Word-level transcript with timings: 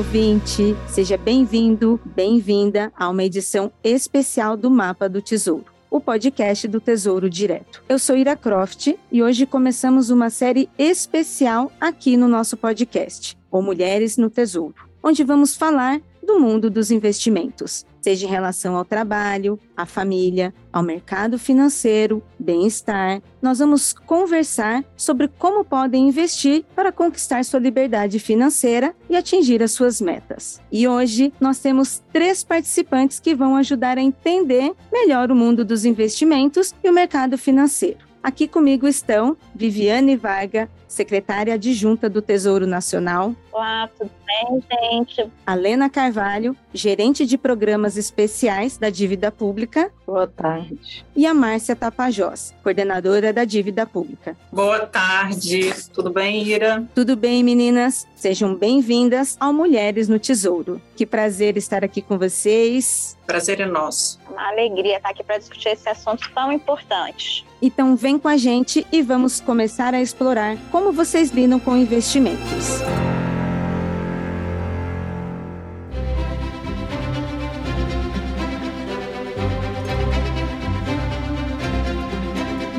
ouvinte! 0.00 0.74
Seja 0.88 1.18
bem-vindo, 1.18 2.00
bem-vinda 2.16 2.90
a 2.96 3.06
uma 3.10 3.22
edição 3.22 3.70
especial 3.84 4.56
do 4.56 4.70
Mapa 4.70 5.10
do 5.10 5.20
Tesouro, 5.20 5.66
o 5.90 6.00
podcast 6.00 6.66
do 6.66 6.80
Tesouro 6.80 7.28
Direto. 7.28 7.82
Eu 7.86 7.98
sou 7.98 8.16
Ira 8.16 8.34
Croft 8.34 8.94
e 9.12 9.22
hoje 9.22 9.44
começamos 9.44 10.08
uma 10.08 10.30
série 10.30 10.70
especial 10.78 11.70
aqui 11.78 12.16
no 12.16 12.28
nosso 12.28 12.56
podcast, 12.56 13.36
O 13.50 13.60
Mulheres 13.60 14.16
no 14.16 14.30
Tesouro, 14.30 14.74
onde 15.02 15.22
vamos 15.22 15.54
falar 15.54 16.00
do 16.26 16.40
mundo 16.40 16.70
dos 16.70 16.90
investimentos, 16.90 17.84
seja 18.00 18.26
em 18.26 18.30
relação 18.30 18.76
ao 18.76 18.84
trabalho, 18.84 19.58
à 19.76 19.84
família, 19.84 20.54
ao 20.72 20.82
mercado 20.82 21.38
financeiro, 21.38 22.22
bem-estar. 22.38 23.20
Nós 23.42 23.58
vamos 23.58 23.92
conversar 23.92 24.84
sobre 24.96 25.28
como 25.28 25.64
podem 25.64 26.08
investir 26.08 26.64
para 26.74 26.92
conquistar 26.92 27.44
sua 27.44 27.60
liberdade 27.60 28.18
financeira 28.18 28.94
e 29.08 29.16
atingir 29.16 29.62
as 29.62 29.72
suas 29.72 30.00
metas. 30.00 30.60
E 30.70 30.86
hoje 30.86 31.32
nós 31.40 31.58
temos 31.58 32.02
três 32.12 32.42
participantes 32.44 33.20
que 33.20 33.34
vão 33.34 33.56
ajudar 33.56 33.98
a 33.98 34.02
entender 34.02 34.72
melhor 34.92 35.30
o 35.30 35.36
mundo 35.36 35.64
dos 35.64 35.84
investimentos 35.84 36.74
e 36.82 36.88
o 36.88 36.92
mercado 36.92 37.36
financeiro. 37.36 38.10
Aqui 38.22 38.46
comigo 38.46 38.86
estão 38.86 39.34
Viviane 39.54 40.14
Varga, 40.14 40.68
secretária 40.86 41.54
adjunta 41.54 42.08
do 42.08 42.20
Tesouro 42.20 42.66
Nacional. 42.66 43.34
Olá, 43.52 43.90
tudo 43.98 44.10
bem, 44.24 44.62
gente? 44.70 45.28
A 45.44 45.54
Lena 45.54 45.90
Carvalho, 45.90 46.56
gerente 46.72 47.26
de 47.26 47.36
programas 47.36 47.96
especiais 47.96 48.78
da 48.78 48.90
dívida 48.90 49.32
pública. 49.32 49.90
Boa 50.06 50.26
tarde. 50.26 51.04
E 51.16 51.26
a 51.26 51.34
Márcia 51.34 51.74
Tapajós, 51.74 52.54
coordenadora 52.62 53.32
da 53.32 53.44
dívida 53.44 53.84
pública. 53.84 54.36
Boa 54.52 54.86
tarde, 54.86 55.74
tudo 55.92 56.10
bem, 56.10 56.44
Ira? 56.46 56.84
Tudo 56.94 57.16
bem, 57.16 57.42
meninas? 57.42 58.06
Sejam 58.14 58.54
bem-vindas 58.54 59.36
ao 59.40 59.52
Mulheres 59.52 60.08
no 60.08 60.20
Tesouro. 60.20 60.80
Que 60.94 61.04
prazer 61.04 61.56
estar 61.56 61.82
aqui 61.82 62.00
com 62.00 62.16
vocês. 62.16 63.18
Prazer 63.26 63.60
é 63.60 63.66
nosso. 63.66 64.20
Uma 64.30 64.48
alegria 64.48 64.98
estar 64.98 65.10
aqui 65.10 65.24
para 65.24 65.38
discutir 65.38 65.70
esse 65.70 65.88
assunto 65.88 66.30
tão 66.32 66.52
importante. 66.52 67.44
Então 67.60 67.96
vem 67.96 68.16
com 68.16 68.28
a 68.28 68.36
gente 68.36 68.86
e 68.92 69.02
vamos 69.02 69.40
começar 69.40 69.92
a 69.92 70.00
explorar 70.00 70.56
como 70.70 70.92
vocês 70.92 71.30
lidam 71.30 71.58
com 71.58 71.76
investimentos. 71.76 72.80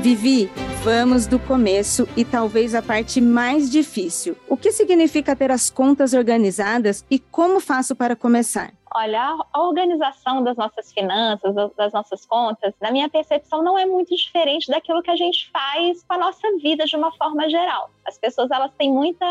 Vivi, 0.01 0.49
vamos 0.83 1.27
do 1.27 1.37
começo 1.37 2.07
e 2.17 2.25
talvez 2.25 2.73
a 2.73 2.81
parte 2.81 3.21
mais 3.21 3.69
difícil. 3.69 4.35
O 4.49 4.57
que 4.57 4.71
significa 4.71 5.35
ter 5.35 5.51
as 5.51 5.69
contas 5.69 6.13
organizadas 6.13 7.05
e 7.09 7.19
como 7.19 7.59
faço 7.59 7.95
para 7.95 8.15
começar? 8.15 8.73
Olha, 8.93 9.37
a 9.53 9.61
organização 9.61 10.43
das 10.43 10.57
nossas 10.57 10.91
finanças, 10.91 11.55
das 11.77 11.93
nossas 11.93 12.25
contas, 12.25 12.73
na 12.81 12.91
minha 12.91 13.09
percepção, 13.09 13.63
não 13.63 13.77
é 13.77 13.85
muito 13.85 14.13
diferente 14.13 14.69
daquilo 14.69 15.01
que 15.01 15.09
a 15.09 15.15
gente 15.15 15.49
faz 15.49 16.03
com 16.03 16.13
a 16.13 16.17
nossa 16.17 16.45
vida 16.57 16.83
de 16.83 16.97
uma 16.97 17.11
forma 17.13 17.49
geral. 17.49 17.89
As 18.05 18.17
pessoas, 18.17 18.51
elas 18.51 18.71
têm 18.77 18.91
muita, 18.91 19.25